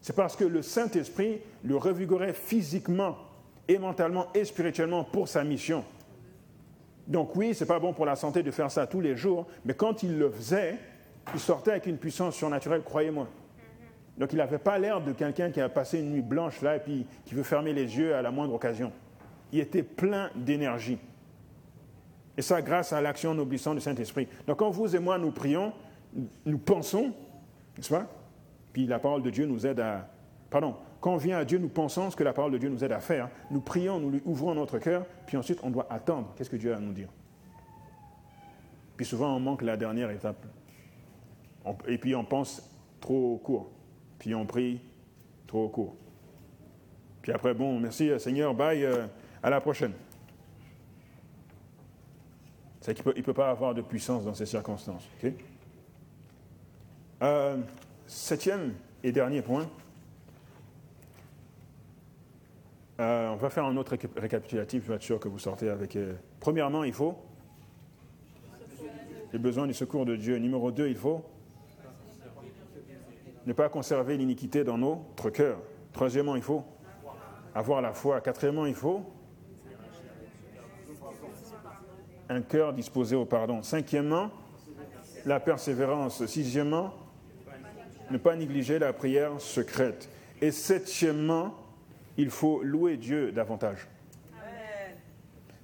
[0.00, 3.16] C'est parce que le Saint-Esprit le revigorait physiquement
[3.66, 5.84] et mentalement et spirituellement pour sa mission.
[7.06, 9.46] Donc oui, ce n'est pas bon pour la santé de faire ça tous les jours,
[9.64, 10.76] mais quand il le faisait,
[11.32, 13.26] il sortait avec une puissance surnaturelle, croyez-moi.
[14.18, 16.80] Donc il n'avait pas l'air de quelqu'un qui a passé une nuit blanche là et
[16.80, 18.92] puis qui veut fermer les yeux à la moindre occasion.
[19.52, 20.98] Il était plein d'énergie.
[22.36, 24.28] Et ça grâce à l'action noblissante du Saint-Esprit.
[24.46, 25.72] Donc quand vous et moi nous prions,
[26.44, 27.12] nous pensons,
[27.76, 28.06] n'est-ce pas?
[28.72, 30.08] Puis la parole de Dieu nous aide à...
[30.50, 32.82] Pardon, quand on vient à Dieu, nous pensons ce que la parole de Dieu nous
[32.82, 33.28] aide à faire.
[33.50, 36.32] Nous prions, nous lui ouvrons notre cœur, puis ensuite on doit attendre.
[36.36, 37.08] Qu'est-ce que Dieu a à nous dire?
[38.96, 40.44] Puis souvent on manque la dernière étape.
[41.86, 42.68] Et puis on pense
[43.00, 43.70] trop court.
[44.18, 44.80] Puis on prie
[45.46, 45.96] trop court.
[47.22, 49.06] Puis après, bon, merci Seigneur, bye, euh,
[49.42, 49.92] à la prochaine.
[52.80, 55.06] C'est qu'il ne peut, pas avoir de puissance dans ces circonstances.
[57.22, 57.58] Euh,
[58.06, 59.68] septième et dernier point.
[63.00, 65.96] Euh, on va faire un autre récapitulatif, je vais être sûr que vous sortez avec.
[66.40, 67.16] premièrement, il faut
[69.32, 70.36] les besoins du secours de Dieu.
[70.38, 71.24] Numéro deux, il faut
[73.48, 75.56] ne pas conserver l'iniquité dans notre cœur.
[75.94, 76.64] Troisièmement, il faut
[77.54, 78.20] avoir la foi.
[78.20, 79.02] Quatrièmement, il faut
[82.28, 83.62] un cœur disposé au pardon.
[83.62, 84.30] Cinquièmement,
[85.24, 86.26] la persévérance.
[86.26, 86.92] Sixièmement,
[88.10, 90.10] ne pas négliger la prière secrète.
[90.42, 91.54] Et septièmement,
[92.18, 93.88] il faut louer Dieu davantage.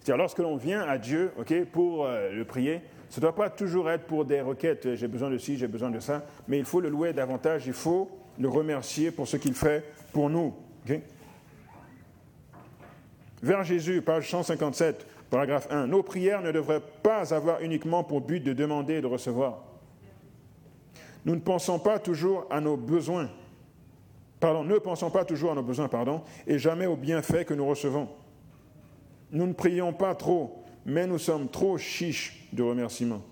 [0.01, 2.81] C'est-à-dire, lorsque l'on vient à Dieu ok, pour euh, le prier,
[3.15, 5.89] ce ne doit pas toujours être pour des requêtes, j'ai besoin de ci, j'ai besoin
[5.89, 8.11] de ça, mais il faut le louer davantage, il faut
[8.41, 10.53] le remercier pour ce qu'il fait pour nous.
[13.41, 15.87] Vers Jésus, page 157, paragraphe 1.
[15.87, 19.63] Nos prières ne devraient pas avoir uniquement pour but de demander et de recevoir.
[21.25, 23.31] Nous ne pensons pas toujours à nos besoins.
[24.41, 27.69] Pardon, ne pensons pas toujours à nos besoins, pardon, et jamais aux bienfaits que nous
[27.69, 28.09] recevons.
[29.31, 33.23] Nous ne prions pas trop, mais nous sommes trop chiches de remerciements.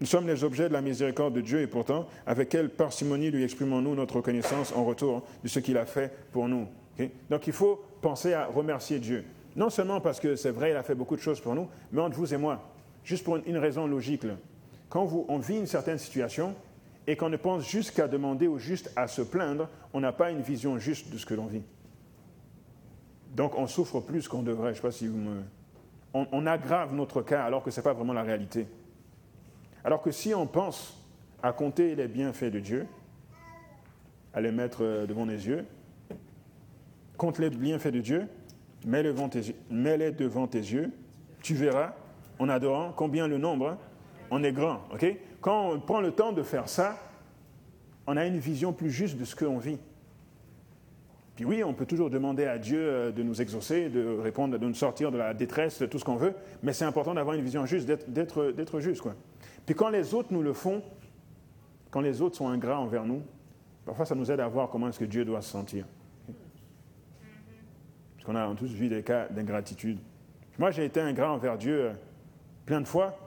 [0.00, 3.44] Nous sommes les objets de la miséricorde de Dieu et pourtant, avec quelle parcimonie lui
[3.44, 6.66] exprimons-nous notre reconnaissance en retour de ce qu'il a fait pour nous.
[7.30, 9.24] Donc il faut penser à remercier Dieu.
[9.56, 12.00] Non seulement parce que c'est vrai, il a fait beaucoup de choses pour nous, mais
[12.00, 12.70] entre vous et moi,
[13.04, 14.26] juste pour une raison logique.
[14.88, 16.54] Quand vous, on vit une certaine situation
[17.06, 20.30] et qu'on ne pense juste qu'à demander ou juste à se plaindre, on n'a pas
[20.30, 21.62] une vision juste de ce que l'on vit.
[23.34, 24.68] Donc on souffre plus qu'on devrait.
[24.68, 25.42] Je ne sais pas si vous me
[26.14, 28.68] on, aggrave notre cas alors que ce n'est pas vraiment la réalité.
[29.84, 30.96] Alors que si on pense
[31.42, 32.86] à compter les bienfaits de Dieu,
[34.32, 35.66] à les mettre euh, devant les yeux,
[37.16, 38.28] compte les bienfaits de Dieu,
[38.86, 39.12] mets-les
[40.12, 40.90] devant, tes yeux,
[41.42, 41.94] tu verras,
[42.38, 43.76] en adorant, combien le nombre,
[44.30, 44.82] on est grand.
[45.40, 46.96] Quand on prend le temps de faire ça,
[48.06, 49.78] on a une vision plus juste de ce qu'on vit.
[51.36, 54.66] Puis oui, on peut toujours demander à Dieu euh, de nous exaucer, de répondre, de
[54.66, 57.42] nous sortir de la détresse, de tout ce qu'on veut, mais c'est important d'avoir une
[57.42, 59.02] vision juste, d'être juste.
[59.66, 60.82] Puis quand les autres nous le font,
[61.90, 63.22] quand les autres sont ingrats envers nous,
[63.84, 65.86] parfois ça nous aide à voir comment est-ce que Dieu doit se sentir.
[68.16, 69.98] Parce qu'on a tous vu des cas d'ingratitude.
[70.56, 71.92] Moi, j'ai été ingrat envers Dieu euh,
[72.64, 73.18] plein de fois,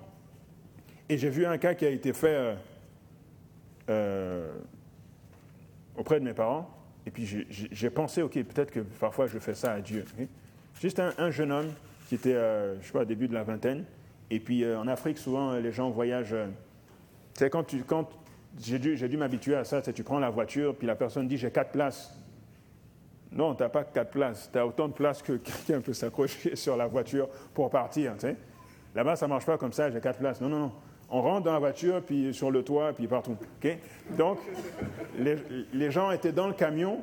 [1.10, 2.56] et j'ai vu un cas qui a été fait
[3.90, 4.54] euh,
[5.98, 6.77] auprès de mes parents.
[7.08, 10.04] Et puis j'ai pensé, OK, peut-être que parfois je fais ça à Dieu.
[10.82, 11.72] Juste un, jeune homme
[12.10, 13.86] qui était, euh, je sais pas, au début de la vingtaine.
[14.30, 16.34] Et puis euh, en Afrique, souvent, les gens voyagent.
[16.34, 16.48] Euh,
[17.34, 18.10] tu sais, quand, tu, quand
[18.62, 21.50] j'ai dû, dû m'habituer à ça, tu prends la voiture, puis la personne dit j'ai
[21.50, 22.14] quatre places.
[23.32, 24.50] Non, tu n'as pas quatre places.
[24.52, 28.16] Tu as autant de places que quelqu'un peut s'accrocher sur la voiture pour partir.
[28.94, 30.42] Là-bas, ça ne marche pas comme ça, j'ai quatre places.
[30.42, 30.72] Non, non, non.
[31.10, 33.38] On rentre dans la voiture, puis sur le toit, puis partout.
[34.18, 34.40] Donc,
[35.18, 37.02] les, gens étaient dans le camion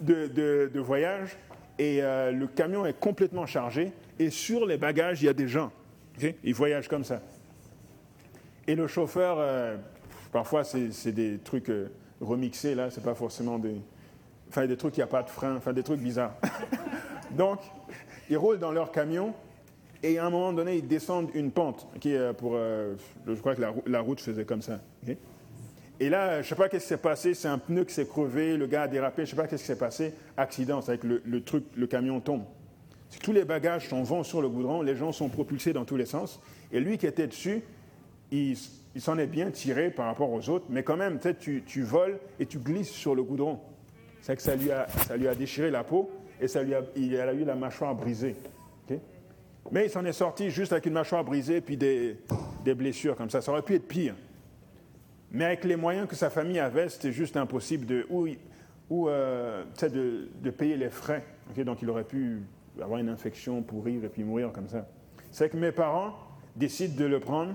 [0.00, 1.36] de, voyage,
[1.78, 5.48] et euh, le camion est complètement chargé, et sur les bagages, il y a des
[5.48, 5.72] gens.
[6.44, 7.22] Ils voyagent comme ça.
[8.66, 9.76] Et le chauffeur, euh,
[10.30, 11.90] parfois, c'est des trucs euh,
[12.20, 13.76] remixés, là, c'est pas forcément des.
[14.50, 16.34] Enfin, des trucs qui a pas de frein, enfin, des trucs bizarres.
[17.30, 17.60] Donc,
[18.28, 19.32] ils roulent dans leur camion,
[20.02, 22.94] et à un moment donné, ils descendent une pente, est pour, euh,
[23.26, 24.80] je crois que la, route faisait comme ça.
[25.98, 28.06] Et là, je ne sais pas qu'est-ce qui s'est passé, c'est un pneu qui s'est
[28.06, 30.92] crevé, le gars a dérapé, je ne sais pas qu'est-ce qui s'est passé, accident, c'est
[30.92, 32.44] avec le, le, truc, le camion tombe.
[33.22, 36.06] Tous les bagages sont vont sur le goudron, les gens sont propulsés dans tous les
[36.06, 36.40] sens,
[36.72, 37.62] et lui qui était dessus,
[38.30, 38.56] il,
[38.98, 42.46] s'en est bien tiré par rapport aux autres, mais quand même, tu, tu voles et
[42.46, 43.58] tu glisses sur le goudron.
[44.22, 46.82] C'est que ça lui, a, ça lui a déchiré la peau et ça lui a,
[46.96, 48.36] il a eu la mâchoire brisée.
[49.72, 52.16] Mais il s'en est sorti juste avec une mâchoire brisée puis des,
[52.64, 53.40] blessures comme ça.
[53.40, 54.14] Ça aurait pu être pire.
[55.30, 58.26] Mais avec les moyens que sa famille avait, c'était juste impossible de, ou,
[58.88, 61.24] ou, euh, de, payer les frais.
[61.56, 62.42] Donc il aurait pu
[62.80, 64.88] avoir une infection, pourrir et puis mourir comme ça.
[65.30, 66.14] C'est que mes parents
[66.56, 67.54] décident de le prendre,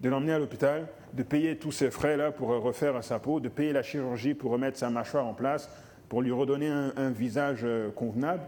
[0.00, 3.72] de l'emmener à l'hôpital, de payer tous ces frais-là pour refaire sa peau, de payer
[3.72, 5.70] la chirurgie pour remettre sa mâchoire en place,
[6.08, 8.42] pour lui redonner un, visage euh, convenable,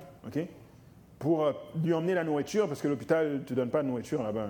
[1.20, 1.52] pour euh,
[1.84, 4.48] lui emmener la nourriture, parce que l'hôpital ne te donne pas de nourriture là-bas.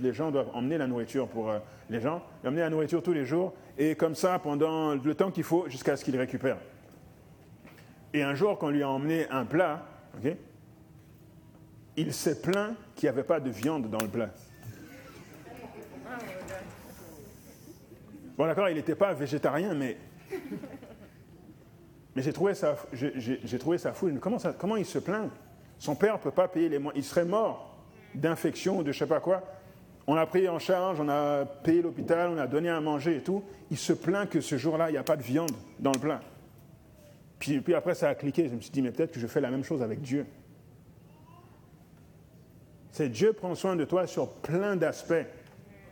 [0.00, 1.58] les gens doivent emmener la nourriture pour euh,
[1.90, 5.42] les gens, emmener la nourriture tous les jours, et comme ça pendant le temps qu'il
[5.42, 6.58] faut jusqu'à ce qu'il récupère.
[8.14, 9.84] Et un jour, quand on lui a emmené un plat,
[11.96, 14.30] il s'est plaint qu'il n'y avait pas de viande dans le plat.
[18.38, 19.96] Bon, d'accord, il n'était pas végétarien, mais
[22.14, 22.76] mais j'ai trouvé ça,
[23.78, 24.10] ça fou.
[24.20, 25.30] Comment, comment il se plaint?
[25.78, 26.80] Son père ne peut pas payer les.
[26.94, 27.76] Il serait mort
[28.14, 29.42] d'infection ou de je ne sais pas quoi.
[30.06, 33.22] On a pris en charge, on a payé l'hôpital, on a donné à manger et
[33.22, 33.42] tout.
[33.70, 35.50] Il se plaint que ce jour-là, il n'y a pas de viande
[35.80, 36.20] dans le plat.
[37.38, 38.48] Puis, puis après, ça a cliqué.
[38.48, 40.26] Je me suis dit, mais peut-être que je fais la même chose avec Dieu.
[42.92, 45.26] C'est Dieu prend soin de toi sur plein d'aspects.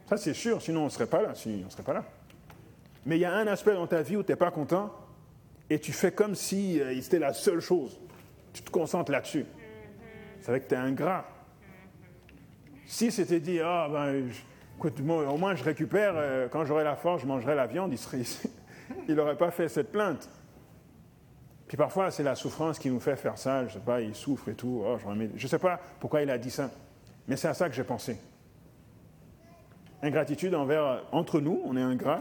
[0.09, 1.33] Ça, c'est sûr, sinon on ne serait pas là.
[1.47, 2.05] on ne serait pas là.
[3.05, 4.91] Mais il y a un aspect dans ta vie où tu n'es pas content,
[5.69, 7.99] et tu fais comme si euh, c'était la seule chose.
[8.53, 9.45] Tu te concentres là-dessus.
[10.45, 11.25] C'est vrai que tu es ingrat.
[12.85, 14.29] Si c'était dit, ah ben,
[14.77, 17.95] écoute, au moins je récupère, euh, quand j'aurai la force, je mangerai la viande,
[19.09, 20.29] il n'aurait pas fait cette plainte.
[21.67, 23.67] Puis parfois, c'est la souffrance qui nous fait faire ça.
[23.67, 24.83] Je sais pas, il souffre et tout.
[24.85, 24.99] Oh,
[25.35, 26.71] je ne sais pas pourquoi il a dit ça.
[27.27, 28.19] Mais c'est à ça que j'ai pensé.
[30.03, 32.21] Ingratitude envers, entre nous, on est ingrat,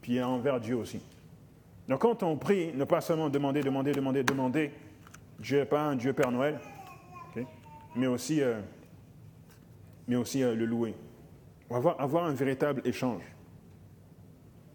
[0.00, 1.02] puis envers Dieu aussi.
[1.86, 4.72] Donc quand on prie, ne pas seulement demander, demander, demander, demander,
[5.38, 6.58] Dieu n'est pas un Dieu Père Noël,
[7.94, 8.60] mais aussi, euh,
[10.06, 10.94] mais aussi euh, le louer.
[11.70, 13.22] Avoir, avoir, un véritable échange.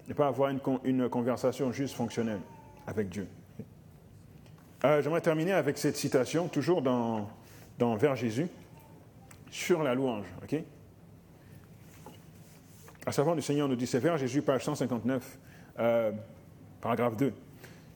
[0.07, 0.51] Ne pas avoir
[0.84, 2.41] une, conversation juste fonctionnelle
[2.86, 3.28] avec Dieu.
[4.84, 7.30] Euh, j'aimerais terminer avec cette citation, toujours dans,
[7.80, 8.47] dans Vers Jésus,
[9.49, 10.26] sur la louange.
[13.05, 15.39] À savoir, le Seigneur nous dit, c'est Vers Jésus, page 159.
[16.82, 17.34] Paragraphe 2.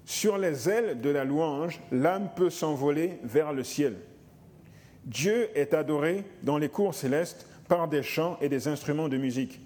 [0.06, 3.98] Sur les ailes de la louange, l'âme peut s'envoler vers le ciel.
[5.08, 9.62] Dieu est adoré dans les cours célestes par des chants et des instruments de musique.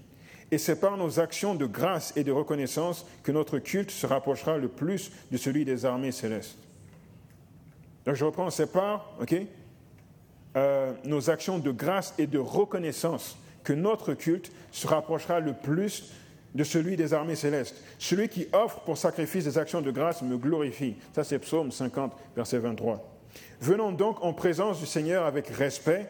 [0.51, 4.57] Et c'est par nos actions de grâce et de reconnaissance que notre culte se rapprochera
[4.57, 6.57] le plus de celui des armées célestes.
[8.05, 9.17] Donc je reprends, c'est par
[10.55, 16.11] euh, nos actions de grâce et de reconnaissance que notre culte se rapprochera le plus
[16.53, 17.81] de celui des armées célestes.
[17.97, 20.95] Celui qui offre pour sacrifice des actions de grâce me glorifie.
[21.13, 23.10] Ça, c'est Psaume 50, verset 23.
[23.59, 26.09] Venons donc en présence du Seigneur avec respect,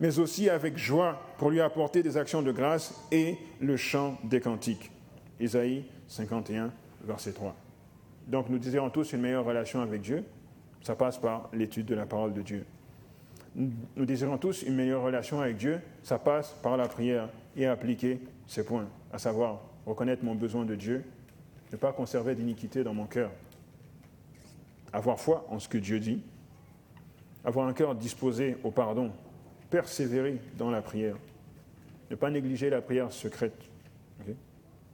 [0.00, 4.40] mais aussi avec joie pour lui apporter des actions de grâce et le chant des
[4.40, 4.90] cantiques.
[5.40, 6.72] Isaïe 51,
[7.04, 7.54] verset 3.
[8.26, 10.24] Donc nous désirons tous une meilleure relation avec Dieu.
[10.82, 12.64] Ça passe par l'étude de la parole de Dieu.
[13.54, 15.80] Nous désirons tous une meilleure relation avec Dieu.
[16.02, 20.74] Ça passe par la prière et appliquer ces points, à savoir reconnaître mon besoin de
[20.74, 21.02] Dieu,
[21.72, 23.30] ne pas conserver d'iniquité dans mon cœur,
[24.92, 26.22] avoir foi en ce que Dieu dit,
[27.48, 29.10] avoir un cœur disposé au pardon,
[29.70, 31.16] persévérer dans la prière,
[32.10, 33.56] ne pas négliger la prière secrète,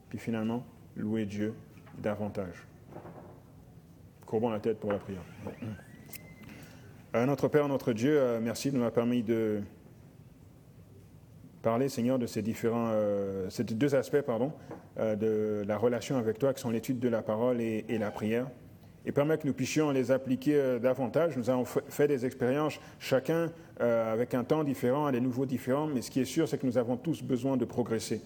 [0.08, 0.64] puis finalement
[0.96, 1.54] louer Dieu
[1.98, 2.64] davantage.
[4.24, 5.22] Courbons la tête pour la prière.
[7.16, 9.60] Euh, notre Père, notre Dieu, euh, merci de nous avoir permis de
[11.62, 14.52] parler, Seigneur, de ces différents, euh, ces deux aspects, pardon,
[14.96, 18.46] de la relation avec toi, qui sont l'étude de la parole et, la prière,
[19.04, 21.36] et permet que nous puissions les appliquer euh, davantage.
[21.36, 23.50] Nous avons fait des expériences, chacun
[23.80, 26.78] avec un temps différent, des nouveaux différents, mais ce qui est sûr, c'est que nous
[26.78, 28.20] avons tous besoin de progresser.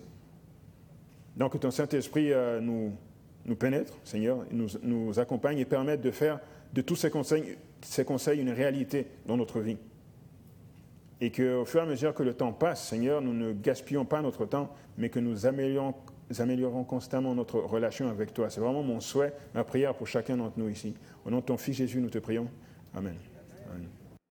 [1.38, 2.92] Donc, que ton Saint-Esprit nous,
[3.46, 6.38] nous pénètre, Seigneur, nous, nous accompagne et permette de faire
[6.74, 9.78] de tous ces conseils, ces conseils une réalité dans notre vie.
[11.20, 14.22] Et qu'au fur et à mesure que le temps passe, Seigneur, nous ne gaspillons pas
[14.22, 15.94] notre temps, mais que nous améliorons,
[16.38, 18.50] améliorons constamment notre relation avec toi.
[18.50, 20.94] C'est vraiment mon souhait, ma prière pour chacun d'entre nous ici.
[21.24, 22.48] Au nom de ton Fils Jésus, nous te prions.
[22.94, 23.14] Amen.